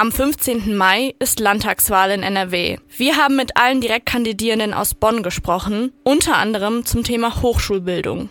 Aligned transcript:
Am 0.00 0.12
15. 0.12 0.78
Mai 0.78 1.14
ist 1.18 1.40
Landtagswahl 1.40 2.12
in 2.12 2.22
NRW. 2.22 2.78
Wir 2.96 3.16
haben 3.18 3.36
mit 3.36 3.58
allen 3.58 3.82
Direktkandidierenden 3.82 4.72
aus 4.72 4.94
Bonn 4.94 5.22
gesprochen, 5.22 5.92
unter 6.04 6.38
anderem 6.38 6.86
zum 6.86 7.04
Thema 7.04 7.42
Hochschulbildung. 7.42 8.30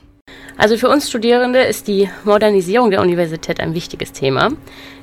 Also 0.57 0.77
für 0.77 0.89
uns 0.89 1.07
Studierende 1.07 1.59
ist 1.59 1.87
die 1.87 2.09
Modernisierung 2.23 2.89
der 2.89 3.01
Universität 3.01 3.59
ein 3.59 3.75
wichtiges 3.75 4.13
Thema. 4.13 4.49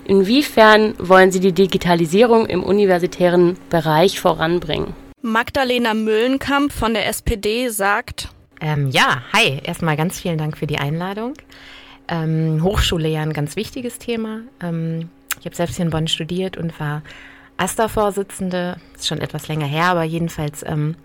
Inwiefern 0.06 0.94
wollen 0.98 1.30
Sie 1.30 1.38
die 1.38 1.52
Digitalisierung 1.52 2.47
im 2.47 2.65
universitären 2.65 3.56
Bereich 3.71 4.19
voranbringen? 4.19 4.92
Magdalena 5.22 5.94
Müllenkamp 5.94 6.72
von 6.72 6.94
der 6.94 7.06
SPD 7.06 7.69
sagt, 7.69 8.30
ähm, 8.60 8.90
ja, 8.90 9.22
hi, 9.33 9.60
erstmal 9.62 9.96
ganz 9.96 10.19
vielen 10.19 10.37
Dank 10.37 10.58
für 10.58 10.67
die 10.67 10.78
Einladung. 10.78 11.35
Ähm, 12.08 12.60
Hochschule 12.64 13.06
ja 13.08 13.22
ein 13.22 13.33
ganz 13.33 13.54
wichtiges 13.54 13.98
Thema. 14.01 14.40
Ähm, 14.60 15.10
ich 15.40 15.46
habe 15.46 15.56
selbst 15.56 15.76
hier 15.76 15.84
in 15.84 15.90
Bonn 15.90 16.09
studiert 16.09 16.56
und 16.56 16.78
war 16.80 17.02
AStA-Vorsitzende. 17.56 18.77
Ist 18.94 19.06
schon 19.06 19.20
etwas 19.20 19.48
länger 19.48 19.66
her, 19.66 19.84
aber 19.86 20.04
jedenfalls, 20.04 20.64
ähm, 20.66 20.96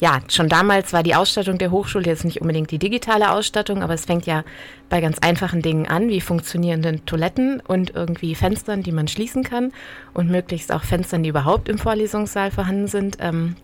ja, 0.00 0.20
schon 0.28 0.48
damals 0.48 0.92
war 0.92 1.02
die 1.02 1.14
Ausstattung 1.14 1.58
der 1.58 1.70
Hochschule 1.70 2.06
jetzt 2.06 2.24
nicht 2.24 2.40
unbedingt 2.40 2.70
die 2.70 2.78
digitale 2.78 3.30
Ausstattung, 3.30 3.82
aber 3.82 3.94
es 3.94 4.06
fängt 4.06 4.26
ja 4.26 4.44
bei 4.88 5.00
ganz 5.00 5.18
einfachen 5.18 5.62
Dingen 5.62 5.86
an, 5.86 6.08
wie 6.08 6.20
funktionierenden 6.20 7.06
Toiletten 7.06 7.60
und 7.60 7.94
irgendwie 7.94 8.34
Fenstern, 8.34 8.82
die 8.82 8.92
man 8.92 9.08
schließen 9.08 9.44
kann 9.44 9.72
und 10.12 10.30
möglichst 10.30 10.72
auch 10.72 10.82
Fenstern, 10.82 11.22
die 11.22 11.30
überhaupt 11.30 11.68
im 11.68 11.78
Vorlesungssaal 11.78 12.50
vorhanden 12.50 12.88
sind. 12.88 13.18
Ähm, 13.20 13.56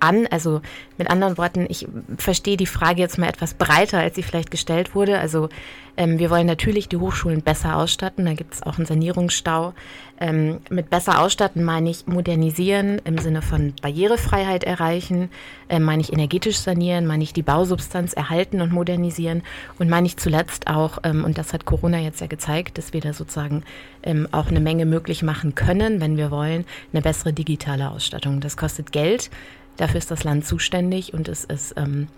an. 0.00 0.26
Also 0.30 0.60
mit 0.98 1.10
anderen 1.10 1.38
Worten, 1.38 1.66
ich 1.68 1.86
verstehe 2.16 2.56
die 2.56 2.66
Frage 2.66 3.00
jetzt 3.00 3.18
mal 3.18 3.28
etwas 3.28 3.54
breiter, 3.54 3.98
als 3.98 4.14
sie 4.16 4.22
vielleicht 4.22 4.50
gestellt 4.50 4.94
wurde. 4.94 5.18
Also 5.18 5.48
ähm, 5.96 6.18
wir 6.18 6.30
wollen 6.30 6.46
natürlich 6.46 6.88
die 6.88 6.96
Hochschulen 6.96 7.42
besser 7.42 7.76
ausstatten. 7.76 8.24
Da 8.24 8.34
gibt 8.34 8.54
es 8.54 8.62
auch 8.62 8.78
einen 8.78 8.86
Sanierungsstau. 8.86 9.74
Ähm, 10.20 10.60
mit 10.70 10.90
besser 10.90 11.20
ausstatten 11.20 11.64
meine 11.64 11.90
ich 11.90 12.06
modernisieren 12.06 13.00
im 13.04 13.18
Sinne 13.18 13.42
von 13.42 13.74
Barrierefreiheit 13.82 14.62
erreichen, 14.62 15.28
äh, 15.68 15.80
meine 15.80 16.02
ich 16.02 16.12
energetisch 16.12 16.58
sanieren, 16.58 17.06
meine 17.06 17.24
ich 17.24 17.32
die 17.32 17.42
Bausubstanz 17.42 18.12
erhalten 18.12 18.60
und 18.60 18.72
modernisieren 18.72 19.42
und 19.80 19.90
meine 19.90 20.06
ich 20.06 20.16
zuletzt 20.16 20.68
auch, 20.68 20.98
ähm, 21.02 21.24
und 21.24 21.36
das 21.36 21.52
hat 21.52 21.64
Corona 21.64 21.98
jetzt 21.98 22.20
ja 22.20 22.28
gezeigt, 22.28 22.78
dass 22.78 22.92
wir 22.92 23.00
da 23.00 23.12
sozusagen 23.12 23.64
ähm, 24.04 24.28
auch 24.30 24.48
eine 24.48 24.60
Menge 24.60 24.86
möglich 24.86 25.24
machen 25.24 25.56
können, 25.56 26.00
wenn 26.00 26.16
wir 26.16 26.30
wollen, 26.30 26.64
eine 26.92 27.02
bessere 27.02 27.32
digitale 27.32 27.90
Ausstattung. 27.90 28.40
Das 28.40 28.56
kostet 28.56 28.92
Geld. 28.92 29.30
Dafür 29.76 29.98
ist 29.98 30.10
das 30.10 30.24
Land 30.24 30.46
zuständig 30.46 31.14
und 31.14 31.28
es 31.28 31.44
ist 31.44 31.74
ähm, 31.76 32.08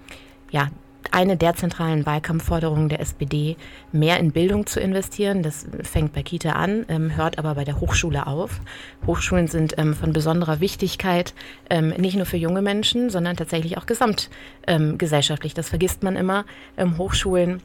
ja 0.51 0.69
eine 1.11 1.37
der 1.37 1.55
zentralen 1.55 2.07
Wahlkampfforderungen 2.07 2.89
der 2.89 3.01
SPD, 3.01 3.57
mehr 3.93 4.19
in 4.19 4.33
Bildung 4.33 4.67
zu 4.67 4.81
investieren. 4.81 5.43
Das 5.43 5.67
fängt 5.83 6.13
bei 6.13 6.23
Kita 6.23 6.53
an, 6.53 6.85
ähm, 6.89 7.17
hört 7.17 7.39
aber 7.39 7.55
bei 7.55 7.65
der 7.65 7.81
Hochschule 7.81 8.27
auf. 8.27 8.61
Hochschulen 9.07 9.49
sind 9.49 9.79
ähm, 9.79 9.95
von 9.95 10.13
besonderer 10.13 10.61
Wichtigkeit, 10.61 11.35
ähm, 11.71 11.91
nicht 11.91 12.17
nur 12.17 12.27
für 12.27 12.37
junge 12.37 12.63
Menschen, 12.63 13.11
sondern 13.11 13.37
tatsächlich 13.37 13.79
auch 13.79 13.87
gesamtgesellschaftlich. 13.87 15.55
das 15.55 15.69
vergisst 15.69 16.03
man 16.03 16.17
immer. 16.17 16.45
Ähm, 16.77 16.99
Hochschulen 16.99 17.63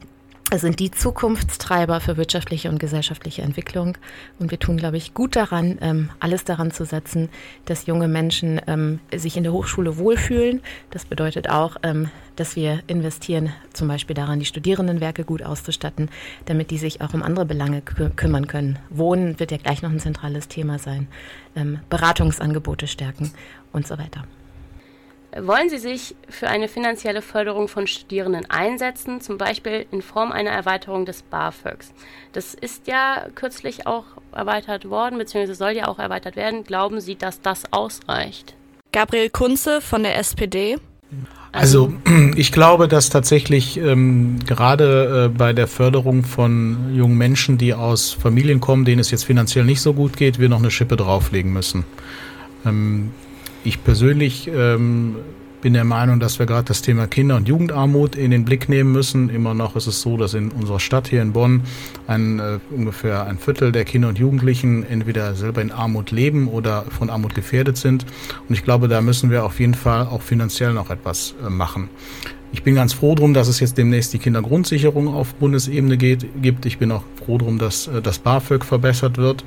sind 0.58 0.80
die 0.80 0.90
Zukunftstreiber 0.90 2.00
für 2.00 2.16
wirtschaftliche 2.16 2.68
und 2.68 2.78
gesellschaftliche 2.78 3.42
Entwicklung. 3.42 3.96
Und 4.38 4.50
wir 4.50 4.58
tun, 4.58 4.76
glaube 4.76 4.96
ich, 4.96 5.14
gut 5.14 5.36
daran, 5.36 5.78
ähm, 5.80 6.10
alles 6.20 6.44
daran 6.44 6.70
zu 6.70 6.84
setzen, 6.84 7.28
dass 7.64 7.86
junge 7.86 8.08
Menschen 8.08 8.60
ähm, 8.66 9.00
sich 9.14 9.36
in 9.36 9.44
der 9.44 9.52
Hochschule 9.52 9.96
wohlfühlen. 9.96 10.60
Das 10.90 11.04
bedeutet 11.04 11.48
auch, 11.48 11.76
ähm, 11.82 12.10
dass 12.36 12.56
wir 12.56 12.80
investieren, 12.86 13.52
zum 13.72 13.88
Beispiel 13.88 14.14
daran, 14.14 14.38
die 14.38 14.46
Studierendenwerke 14.46 15.24
gut 15.24 15.42
auszustatten, 15.42 16.10
damit 16.46 16.70
die 16.70 16.78
sich 16.78 17.00
auch 17.00 17.14
um 17.14 17.22
andere 17.22 17.44
Belange 17.44 17.82
kü 17.82 18.10
kümmern 18.10 18.46
können. 18.46 18.78
Wohnen 18.90 19.38
wird 19.38 19.50
ja 19.50 19.58
gleich 19.58 19.82
noch 19.82 19.90
ein 19.90 20.00
zentrales 20.00 20.48
Thema 20.48 20.78
sein. 20.78 21.08
Beratungsangebote 21.90 22.86
stärken 22.86 23.32
und 23.72 23.86
so 23.86 23.98
weiter. 23.98 24.24
Wollen 25.34 25.70
Sie 25.70 25.78
sich 25.78 26.14
für 26.28 26.48
eine 26.48 26.68
finanzielle 26.68 27.22
Förderung 27.22 27.66
von 27.66 27.86
Studierenden 27.86 28.50
einsetzen, 28.50 29.22
zum 29.22 29.38
Beispiel 29.38 29.86
in 29.90 30.02
Form 30.02 30.30
einer 30.30 30.50
Erweiterung 30.50 31.06
des 31.06 31.22
BAföGs? 31.22 31.92
Das 32.32 32.52
ist 32.52 32.86
ja 32.86 33.26
kürzlich 33.34 33.86
auch 33.86 34.04
erweitert 34.32 34.90
worden, 34.90 35.16
beziehungsweise 35.16 35.54
soll 35.54 35.70
ja 35.72 35.88
auch 35.88 35.98
erweitert 35.98 36.36
werden. 36.36 36.64
Glauben 36.64 37.00
Sie, 37.00 37.16
dass 37.16 37.40
das 37.40 37.72
ausreicht? 37.72 38.54
Gabriel 38.92 39.30
Kunze 39.30 39.80
von 39.80 40.02
der 40.02 40.18
SPD. 40.18 40.76
Also 41.50 41.94
ich 42.36 42.52
glaube, 42.52 42.86
dass 42.86 43.08
tatsächlich 43.08 43.78
ähm, 43.78 44.38
gerade 44.46 45.30
äh, 45.32 45.34
bei 45.34 45.54
der 45.54 45.66
Förderung 45.66 46.24
von 46.24 46.94
jungen 46.94 47.16
Menschen, 47.16 47.56
die 47.56 47.72
aus 47.72 48.12
Familien 48.12 48.60
kommen, 48.60 48.84
denen 48.84 49.00
es 49.00 49.10
jetzt 49.10 49.24
finanziell 49.24 49.64
nicht 49.64 49.80
so 49.80 49.94
gut 49.94 50.18
geht, 50.18 50.38
wir 50.38 50.50
noch 50.50 50.58
eine 50.58 50.70
Schippe 50.70 50.96
drauflegen 50.96 51.54
müssen. 51.54 51.84
Ähm, 52.66 53.12
ich 53.64 53.82
persönlich 53.84 54.48
ähm, 54.48 55.16
bin 55.62 55.74
der 55.74 55.84
Meinung, 55.84 56.18
dass 56.18 56.40
wir 56.40 56.46
gerade 56.46 56.64
das 56.64 56.82
Thema 56.82 57.06
Kinder- 57.06 57.36
und 57.36 57.46
Jugendarmut 57.46 58.16
in 58.16 58.32
den 58.32 58.44
Blick 58.44 58.68
nehmen 58.68 58.90
müssen. 58.90 59.30
Immer 59.30 59.54
noch 59.54 59.76
ist 59.76 59.86
es 59.86 60.02
so, 60.02 60.16
dass 60.16 60.34
in 60.34 60.50
unserer 60.50 60.80
Stadt 60.80 61.06
hier 61.06 61.22
in 61.22 61.32
Bonn 61.32 61.62
ein, 62.08 62.40
äh, 62.40 62.58
ungefähr 62.70 63.26
ein 63.26 63.38
Viertel 63.38 63.70
der 63.70 63.84
Kinder 63.84 64.08
und 64.08 64.18
Jugendlichen 64.18 64.84
entweder 64.84 65.34
selber 65.34 65.62
in 65.62 65.70
Armut 65.70 66.10
leben 66.10 66.48
oder 66.48 66.84
von 66.90 67.10
Armut 67.10 67.34
gefährdet 67.34 67.76
sind. 67.76 68.04
Und 68.48 68.54
ich 68.54 68.64
glaube, 68.64 68.88
da 68.88 69.00
müssen 69.00 69.30
wir 69.30 69.44
auf 69.44 69.60
jeden 69.60 69.74
Fall 69.74 70.06
auch 70.06 70.22
finanziell 70.22 70.72
noch 70.72 70.90
etwas 70.90 71.34
äh, 71.40 71.48
machen. 71.48 71.88
Ich 72.52 72.64
bin 72.64 72.74
ganz 72.74 72.92
froh 72.92 73.14
drum, 73.14 73.32
dass 73.32 73.48
es 73.48 73.60
jetzt 73.60 73.78
demnächst 73.78 74.12
die 74.12 74.18
Kindergrundsicherung 74.18 75.08
auf 75.08 75.34
Bundesebene 75.34 75.96
geht, 75.96 76.26
gibt. 76.42 76.66
Ich 76.66 76.78
bin 76.78 76.92
auch 76.92 77.04
froh 77.24 77.38
drum, 77.38 77.58
dass 77.58 77.86
äh, 77.86 78.02
das 78.02 78.18
BAföG 78.18 78.64
verbessert 78.64 79.16
wird. 79.16 79.44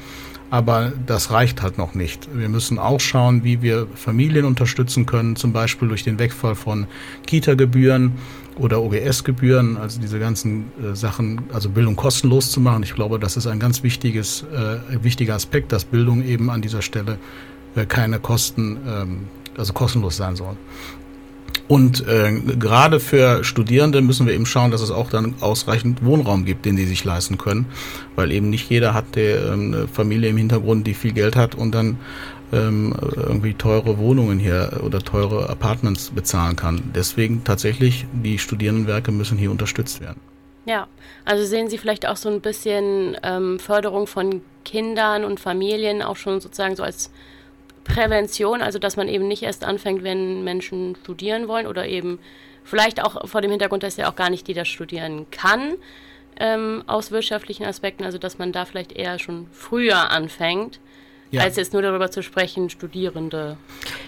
Aber 0.50 0.94
das 1.06 1.32
reicht 1.32 1.62
halt 1.62 1.78
noch 1.78 1.96
nicht. 1.96 2.30
Wir 2.34 2.50
müssen 2.50 2.78
auch 2.78 3.00
schauen, 3.00 3.44
wie 3.44 3.62
wir 3.62 3.88
Familien 3.96 4.46
unterstützen 4.46 5.06
können, 5.06 5.36
zum 5.36 5.54
Beispiel 5.54 5.88
durch 5.88 6.04
den 6.04 6.20
Wegfall 6.20 6.56
von 6.56 6.88
Kita-Gebühren 7.26 8.14
oder 8.58 8.82
OGS-Gebühren, 8.82 9.78
also 9.78 10.00
diese 10.00 10.20
ganzen 10.20 10.72
äh, 10.82 10.96
Sachen, 10.96 11.42
also 11.52 11.70
Bildung 11.70 11.96
kostenlos 11.96 12.52
zu 12.52 12.62
machen. 12.62 12.84
Ich 12.84 12.94
glaube, 12.94 13.20
das 13.20 13.38
ist 13.38 13.48
ein 13.48 13.60
ganz 13.60 13.84
wichtiges, 13.84 14.44
äh, 14.44 15.04
wichtiger 15.04 15.36
Aspekt, 15.36 15.72
dass 15.72 15.84
Bildung 15.84 16.24
eben 16.24 16.50
an 16.50 16.62
dieser 16.62 16.82
Stelle 16.82 17.18
äh, 17.76 17.86
keine 17.86 18.20
Kosten, 18.20 18.78
ähm, 18.88 19.28
also 19.58 19.74
kostenlos 19.74 20.18
sein 20.18 20.36
soll. 20.36 20.56
Und 21.68 22.08
äh, 22.08 22.32
gerade 22.60 23.00
für 23.00 23.44
Studierende 23.44 24.02
müssen 24.02 24.28
wir 24.28 24.34
eben 24.34 24.46
schauen, 24.46 24.72
dass 24.72 24.82
es 24.82 24.92
auch 24.92 25.10
dann 25.10 25.36
ausreichend 25.42 26.04
Wohnraum 26.06 26.46
gibt, 26.46 26.66
den 26.66 26.78
sie 26.78 26.86
sich 26.86 27.04
leisten 27.04 27.38
können, 27.38 27.66
weil 28.16 28.32
eben 28.32 28.50
nicht 28.50 28.70
jeder 28.70 28.94
hat 28.94 29.16
der, 29.16 29.46
ähm, 29.48 29.74
eine 29.74 29.88
Familie 29.88 30.30
im 30.30 30.38
Hintergrund, 30.38 30.86
die 30.86 30.94
viel 30.94 31.14
Geld 31.14 31.36
hat 31.36 31.56
und 31.56 31.74
dann 31.74 31.98
ähm, 32.54 32.96
irgendwie 33.16 33.54
teure 33.54 33.98
Wohnungen 33.98 34.40
hier 34.40 34.82
oder 34.84 35.00
teure 35.00 35.50
Apartments 35.50 36.12
bezahlen 36.12 36.56
kann. 36.56 36.92
Deswegen 36.94 37.44
tatsächlich 37.44 38.06
die 38.14 38.38
Studierendenwerke 38.38 39.12
müssen 39.12 39.38
hier 39.38 39.52
unterstützt 39.52 40.02
werden. 40.02 40.20
Ja, 40.66 40.88
also 41.26 41.46
sehen 41.46 41.70
Sie 41.70 41.78
vielleicht 41.78 42.08
auch 42.08 42.18
so 42.18 42.30
ein 42.30 42.42
bisschen 42.42 43.18
ähm, 43.24 43.60
Förderung 43.60 44.08
von 44.08 44.42
Kindern 44.64 45.24
und 45.24 45.40
Familien 45.40 46.02
auch 46.02 46.18
schon 46.18 46.42
sozusagen 46.42 46.76
so 46.76 46.84
als 46.84 47.12
Prävention, 47.86 48.62
also 48.62 48.80
dass 48.80 48.98
man 48.98 49.08
eben 49.08 49.28
nicht 49.28 49.44
erst 49.44 49.64
anfängt, 49.64 50.04
wenn 50.04 50.44
Menschen 50.44 50.98
studieren 51.04 51.48
wollen 51.48 51.68
oder 51.68 51.88
eben 51.88 52.20
vielleicht 52.66 53.02
auch 53.02 53.28
vor 53.30 53.42
dem 53.42 53.52
Hintergrund, 53.52 53.84
dass 53.84 53.96
ja 53.96 54.10
auch 54.10 54.16
gar 54.16 54.30
nicht 54.30 54.48
jeder 54.48 54.66
studieren 54.66 55.28
kann 55.32 55.76
ähm, 56.38 56.84
aus 56.88 57.12
wirtschaftlichen 57.12 57.64
Aspekten, 57.64 58.04
also 58.04 58.18
dass 58.18 58.38
man 58.38 58.52
da 58.52 58.66
vielleicht 58.66 58.92
eher 58.92 59.20
schon 59.20 59.48
früher 59.52 60.10
anfängt, 60.10 60.80
ja. 61.32 61.42
als 61.42 61.56
jetzt 61.56 61.74
nur 61.74 61.82
darüber 61.82 62.12
zu 62.12 62.24
sprechen, 62.24 62.70
Studierende 62.70 63.58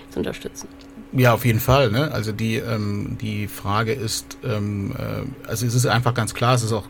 zu 0.09 0.19
unterstützen. 0.19 0.67
Ja, 1.13 1.33
auf 1.33 1.45
jeden 1.45 1.59
Fall. 1.59 1.89
Ne? 1.91 2.11
Also 2.11 2.31
die, 2.31 2.57
ähm, 2.57 3.17
die 3.21 3.47
Frage 3.47 3.93
ist, 3.93 4.37
ähm, 4.43 4.93
äh, 4.97 5.47
also 5.47 5.65
es 5.65 5.73
ist 5.73 5.85
einfach 5.85 6.13
ganz 6.13 6.33
klar, 6.33 6.55
es 6.55 6.63
ist 6.63 6.73
auch 6.73 6.87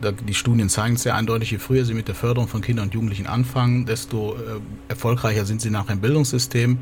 die 0.00 0.34
Studien 0.34 0.68
zeigen 0.68 0.94
es 0.96 1.02
sehr 1.02 1.14
eindeutig, 1.14 1.50
je 1.50 1.58
früher 1.58 1.84
sie 1.84 1.94
mit 1.94 2.08
der 2.08 2.14
Förderung 2.14 2.48
von 2.48 2.60
Kindern 2.60 2.86
und 2.86 2.94
Jugendlichen 2.94 3.26
anfangen, 3.26 3.86
desto 3.86 4.34
äh, 4.34 4.60
erfolgreicher 4.88 5.44
sind 5.44 5.60
sie 5.60 5.70
nachher 5.70 5.92
im 5.92 6.00
Bildungssystem. 6.00 6.78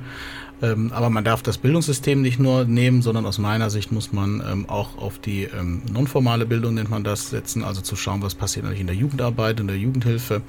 Ähm, 0.61 0.93
aber 0.93 1.11
man 1.11 1.25
darf 1.25 1.43
das 1.43 1.59
Bildungssystem 1.59 2.21
nicht 2.21 2.39
nur 2.39 2.65
nehmen, 2.65 3.03
sondern 3.03 3.27
aus 3.27 3.39
meiner 3.39 3.71
Sicht 3.71 3.93
muss 3.93 4.13
man 4.13 4.43
ähm, 4.51 4.69
auch 4.69 4.99
auf 4.99 5.19
die 5.19 5.45
ähm, 5.45 5.83
nonformale 5.93 6.47
Bildung, 6.47 6.75
nennt 6.75 6.91
man 6.91 7.05
das, 7.05 7.31
setzen, 7.31 7.63
also 7.63 7.81
zu 7.81 7.97
schauen, 7.97 8.23
was 8.23 8.35
passiert 8.35 8.67
eigentlich 8.67 8.81
in 8.81 8.87
der 8.87 8.97
Jugendarbeit, 8.97 9.61
in 9.61 9.69
der 9.69 9.77
Jugendhilfe. 9.77 10.43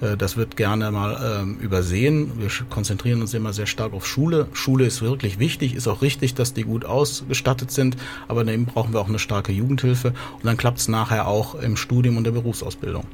Äh, 0.00 0.16
das 0.16 0.36
wird 0.36 0.56
gerne 0.56 0.90
mal 0.90 1.42
ähm, 1.42 1.58
übersehen. 1.58 2.32
Wir 2.38 2.48
konzentrieren 2.68 3.20
uns 3.20 3.34
immer 3.34 3.52
sehr 3.52 3.66
stark 3.66 3.92
auf 3.92 4.06
Schule. 4.06 4.48
Schule 4.52 4.86
ist 4.86 5.02
wirklich 5.02 5.38
wichtig, 5.38 5.74
ist 5.74 5.86
auch 5.88 6.02
richtig, 6.02 6.34
dass 6.34 6.52
die 6.54 6.64
gut 6.64 6.84
ausgestattet 6.84 7.70
sind, 7.70 7.96
aber 8.28 8.44
daneben 8.44 8.66
brauchen 8.66 8.92
wir 8.92 9.00
auch 9.00 9.08
eine 9.08 9.18
starke 9.18 9.52
Jugendhilfe 9.52 10.08
und 10.08 10.44
dann 10.44 10.56
klappt 10.56 10.78
es 10.78 10.88
nachher 10.88 11.28
auch 11.28 11.54
im 11.54 11.76
Studium 11.76 12.16
und 12.16 12.24
der 12.24 12.32
Berufsausbildung. 12.32 13.06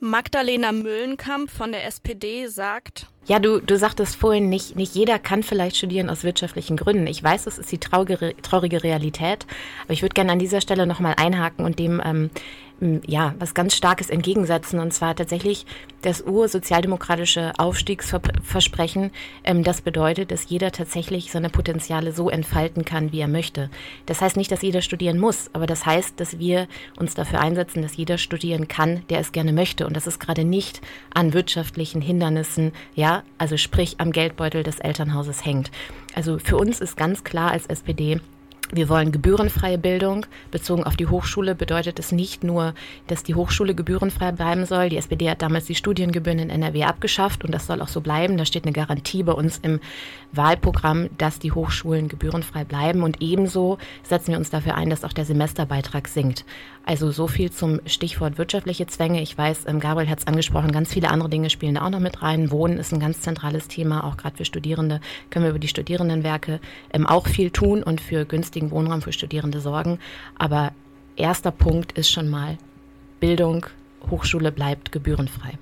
Magdalena 0.00 0.72
Müllenkamp 0.72 1.50
von 1.50 1.72
der 1.72 1.84
SPD 1.86 2.46
sagt, 2.46 3.06
ja, 3.28 3.38
du, 3.38 3.60
du 3.60 3.76
sagtest 3.76 4.16
vorhin, 4.16 4.48
nicht, 4.48 4.74
nicht 4.74 4.94
jeder 4.94 5.18
kann 5.18 5.42
vielleicht 5.42 5.76
studieren 5.76 6.08
aus 6.08 6.24
wirtschaftlichen 6.24 6.78
Gründen. 6.78 7.06
Ich 7.06 7.22
weiß, 7.22 7.44
das 7.44 7.58
ist 7.58 7.70
die 7.70 7.76
traurige, 7.76 8.34
traurige 8.40 8.82
Realität, 8.82 9.46
aber 9.84 9.92
ich 9.92 10.00
würde 10.00 10.14
gerne 10.14 10.32
an 10.32 10.38
dieser 10.38 10.62
Stelle 10.62 10.86
nochmal 10.86 11.14
einhaken 11.18 11.66
und 11.66 11.78
dem 11.78 12.00
ähm, 12.02 12.30
ja, 12.80 13.34
was 13.38 13.54
ganz 13.54 13.74
Starkes 13.74 14.08
entgegensetzen, 14.08 14.78
und 14.78 14.92
zwar 14.92 15.16
tatsächlich 15.16 15.66
das 16.02 16.22
ursozialdemokratische 16.22 17.52
Aufstiegsversprechen. 17.58 19.10
Ähm, 19.42 19.64
das 19.64 19.80
bedeutet, 19.80 20.30
dass 20.30 20.48
jeder 20.48 20.70
tatsächlich 20.70 21.32
seine 21.32 21.50
Potenziale 21.50 22.12
so 22.12 22.30
entfalten 22.30 22.84
kann, 22.84 23.10
wie 23.10 23.20
er 23.20 23.28
möchte. 23.28 23.68
Das 24.06 24.20
heißt 24.20 24.36
nicht, 24.36 24.52
dass 24.52 24.62
jeder 24.62 24.80
studieren 24.80 25.18
muss, 25.18 25.50
aber 25.54 25.66
das 25.66 25.86
heißt, 25.86 26.20
dass 26.20 26.38
wir 26.38 26.68
uns 26.96 27.14
dafür 27.14 27.40
einsetzen, 27.40 27.82
dass 27.82 27.96
jeder 27.96 28.16
studieren 28.16 28.68
kann, 28.68 29.02
der 29.10 29.18
es 29.18 29.32
gerne 29.32 29.52
möchte. 29.52 29.86
Und 29.86 29.96
das 29.96 30.06
ist 30.06 30.20
gerade 30.20 30.44
nicht 30.44 30.80
an 31.12 31.32
wirtschaftlichen 31.32 32.00
Hindernissen, 32.00 32.72
ja, 32.94 33.24
also 33.38 33.56
sprich 33.56 33.96
am 33.98 34.12
Geldbeutel 34.12 34.62
des 34.62 34.78
Elternhauses 34.78 35.44
hängt. 35.44 35.72
Also 36.14 36.38
für 36.38 36.56
uns 36.56 36.80
ist 36.80 36.96
ganz 36.96 37.24
klar 37.24 37.50
als 37.50 37.66
SPD, 37.66 38.20
wir 38.72 38.88
wollen 38.88 39.12
gebührenfreie 39.12 39.78
Bildung. 39.78 40.26
Bezogen 40.50 40.84
auf 40.84 40.96
die 40.96 41.06
Hochschule 41.06 41.54
bedeutet 41.54 41.98
es 41.98 42.12
nicht 42.12 42.44
nur, 42.44 42.74
dass 43.06 43.22
die 43.22 43.34
Hochschule 43.34 43.74
gebührenfrei 43.74 44.32
bleiben 44.32 44.66
soll. 44.66 44.90
Die 44.90 44.98
SPD 44.98 45.30
hat 45.30 45.40
damals 45.40 45.66
die 45.66 45.74
Studiengebühren 45.74 46.38
in 46.38 46.50
NRW 46.50 46.84
abgeschafft 46.84 47.44
und 47.44 47.52
das 47.52 47.66
soll 47.66 47.80
auch 47.80 47.88
so 47.88 48.00
bleiben. 48.00 48.36
Da 48.36 48.44
steht 48.44 48.64
eine 48.64 48.72
Garantie 48.72 49.22
bei 49.22 49.32
uns 49.32 49.58
im 49.58 49.80
Wahlprogramm, 50.32 51.08
dass 51.16 51.38
die 51.38 51.52
Hochschulen 51.52 52.08
gebührenfrei 52.08 52.64
bleiben. 52.64 53.02
Und 53.02 53.22
ebenso 53.22 53.78
setzen 54.02 54.32
wir 54.32 54.38
uns 54.38 54.50
dafür 54.50 54.74
ein, 54.74 54.90
dass 54.90 55.04
auch 55.04 55.12
der 55.12 55.24
Semesterbeitrag 55.24 56.06
sinkt. 56.08 56.44
Also 56.84 57.10
so 57.10 57.26
viel 57.26 57.50
zum 57.50 57.80
Stichwort 57.84 58.38
wirtschaftliche 58.38 58.86
Zwänge. 58.86 59.20
Ich 59.20 59.36
weiß, 59.36 59.66
ähm, 59.66 59.78
Gabriel 59.78 60.08
hat 60.08 60.20
es 60.20 60.26
angesprochen, 60.26 60.72
ganz 60.72 60.90
viele 60.90 61.10
andere 61.10 61.28
Dinge 61.28 61.50
spielen 61.50 61.74
da 61.74 61.84
auch 61.84 61.90
noch 61.90 62.00
mit 62.00 62.22
rein. 62.22 62.50
Wohnen 62.50 62.78
ist 62.78 62.92
ein 62.92 63.00
ganz 63.00 63.20
zentrales 63.20 63.68
Thema, 63.68 64.04
auch 64.04 64.16
gerade 64.16 64.38
für 64.38 64.46
Studierende 64.46 65.00
können 65.28 65.44
wir 65.44 65.50
über 65.50 65.58
die 65.58 65.68
Studierendenwerke 65.68 66.60
ähm, 66.92 67.06
auch 67.06 67.26
viel 67.26 67.50
tun 67.50 67.82
und 67.82 68.00
für 68.00 68.24
günstigen 68.58 68.70
Wohnraum 68.70 69.02
für 69.02 69.12
Studierende 69.12 69.60
sorgen. 69.60 69.98
Aber 70.38 70.72
erster 71.16 71.50
Punkt 71.50 71.92
ist 71.92 72.10
schon 72.10 72.28
mal 72.28 72.58
Bildung, 73.20 73.66
Hochschule 74.10 74.52
bleibt 74.52 74.92
gebührenfrei. 74.92 75.58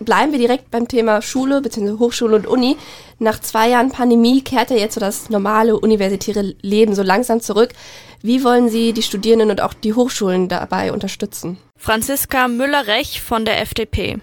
Bleiben 0.00 0.32
wir 0.32 0.38
direkt 0.38 0.70
beim 0.72 0.88
Thema 0.88 1.22
Schule 1.22 1.60
bzw. 1.60 1.98
Hochschule 1.98 2.34
und 2.34 2.46
Uni. 2.46 2.76
Nach 3.20 3.38
zwei 3.40 3.68
Jahren 3.68 3.92
Pandemie 3.92 4.42
kehrt 4.42 4.70
ja 4.70 4.76
jetzt 4.76 4.94
so 4.94 5.00
das 5.00 5.30
normale 5.30 5.78
universitäre 5.78 6.54
Leben 6.60 6.94
so 6.94 7.02
langsam 7.02 7.40
zurück. 7.40 7.70
Wie 8.20 8.42
wollen 8.42 8.68
Sie 8.68 8.92
die 8.92 9.02
Studierenden 9.02 9.50
und 9.50 9.60
auch 9.60 9.74
die 9.74 9.94
Hochschulen 9.94 10.48
dabei 10.48 10.92
unterstützen? 10.92 11.58
Franziska 11.76 12.48
Müller-Rech 12.48 13.20
von 13.20 13.44
der 13.44 13.60
FDP. 13.60 14.18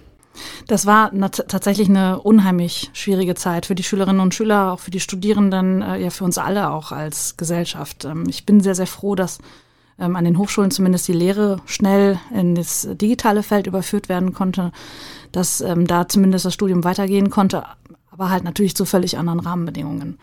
Das 0.68 0.86
war 0.86 1.12
tatsächlich 1.30 1.89
eine 1.89 2.19
unheimlich 2.19 2.89
schwierige 2.94 3.36
Zeit 3.36 3.65
für 3.65 3.75
die 3.75 3.83
Schülerinnen 3.83 4.21
und 4.21 4.33
Schüler, 4.33 4.74
auch 4.74 4.80
für 4.80 4.91
die 4.91 5.00
Studierenden, 5.00 5.81
äh, 5.81 5.97
ja 5.97 6.09
für 6.09 6.24
uns 6.24 6.38
alle 6.38 6.69
auch 6.69 6.91
als 6.91 7.38
Gesellschaft. 7.38 8.06
Ähm, 8.06 8.25
ich 8.27 8.45
bin 8.45 8.62
sehr, 8.62 8.75
sehr 8.75 8.88
froh, 8.88 9.15
dass 9.15 9.39
ähm, 10.00 10.15
an 10.15 10.25
den 10.25 10.38
Hochschulen 10.38 10.71
zumindest 10.71 11.07
die 11.07 11.13
Lehre 11.13 11.62
schnell 11.65 12.19
in 12.33 12.56
das 12.56 12.88
digitale 12.91 13.44
Feld 13.44 13.68
überführt 13.68 14.09
werden 14.09 14.33
konnte, 14.33 14.71
dass 15.31 15.62
ähm, 15.62 15.88
da 15.88 16.07
zumindest 16.07 16.45
das 16.45 16.53
Studium 16.53 16.83
weitergehen 16.83 17.30
konnte, 17.30 17.63
aber 18.12 18.30
halt 18.30 18.44
natürlich 18.44 18.75
zu 18.75 18.85
völlig 18.85 19.18
anderen 19.18 19.39
Rahmenbedingungen. 19.39 20.18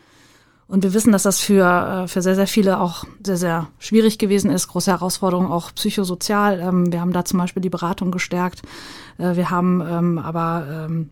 Und 0.68 0.82
wir 0.82 0.94
wissen, 0.94 1.12
dass 1.12 1.22
das 1.22 1.40
für, 1.40 1.64
äh, 2.04 2.08
für 2.08 2.22
sehr, 2.22 2.34
sehr 2.34 2.48
viele 2.48 2.80
auch 2.80 3.04
sehr, 3.24 3.36
sehr 3.36 3.68
schwierig 3.78 4.18
gewesen 4.18 4.50
ist. 4.50 4.68
Große 4.68 4.90
Herausforderungen 4.90 5.50
auch 5.50 5.72
psychosozial. 5.74 6.58
Ähm, 6.60 6.92
wir 6.92 7.00
haben 7.00 7.12
da 7.12 7.24
zum 7.24 7.38
Beispiel 7.38 7.60
die 7.60 7.70
Beratung 7.70 8.10
gestärkt. 8.10 8.62
Äh, 9.18 9.36
wir 9.36 9.50
haben 9.50 9.80
ähm, 9.88 10.18
aber 10.18 10.66
ähm, 10.68 11.10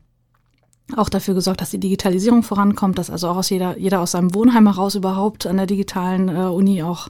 auch 0.96 1.08
dafür 1.08 1.34
gesorgt, 1.34 1.60
dass 1.60 1.70
die 1.70 1.78
Digitalisierung 1.78 2.42
vorankommt, 2.42 2.98
dass 2.98 3.10
also 3.10 3.28
auch 3.28 3.36
aus 3.36 3.50
jeder, 3.50 3.78
jeder 3.78 4.00
aus 4.00 4.10
seinem 4.10 4.34
Wohnheim 4.34 4.66
heraus 4.66 4.96
überhaupt 4.96 5.46
an 5.46 5.56
der 5.56 5.66
digitalen 5.66 6.28
äh, 6.28 6.40
Uni 6.48 6.82
auch 6.82 7.08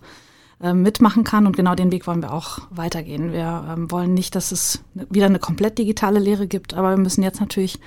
mitmachen 0.73 1.25
kann. 1.25 1.47
Und 1.47 1.57
genau 1.57 1.75
den 1.75 1.93
Weg 1.93 2.07
wollen 2.07 2.23
wir 2.23 2.33
auch 2.33 2.61
weitergehen. 2.71 3.33
Wir 3.33 3.75
wollen 3.91 4.15
nicht, 4.15 4.35
dass 4.35 4.51
es 4.51 4.83
wieder 4.95 5.27
eine 5.27 5.41
komplett 5.41 5.77
digitale 5.77 6.21
Lehre 6.21 6.47
gibt, 6.47 6.73
aber 6.73 6.91
wir 6.91 6.97
müssen 6.97 7.23
jetzt 7.23 7.41
natürlich 7.41 7.81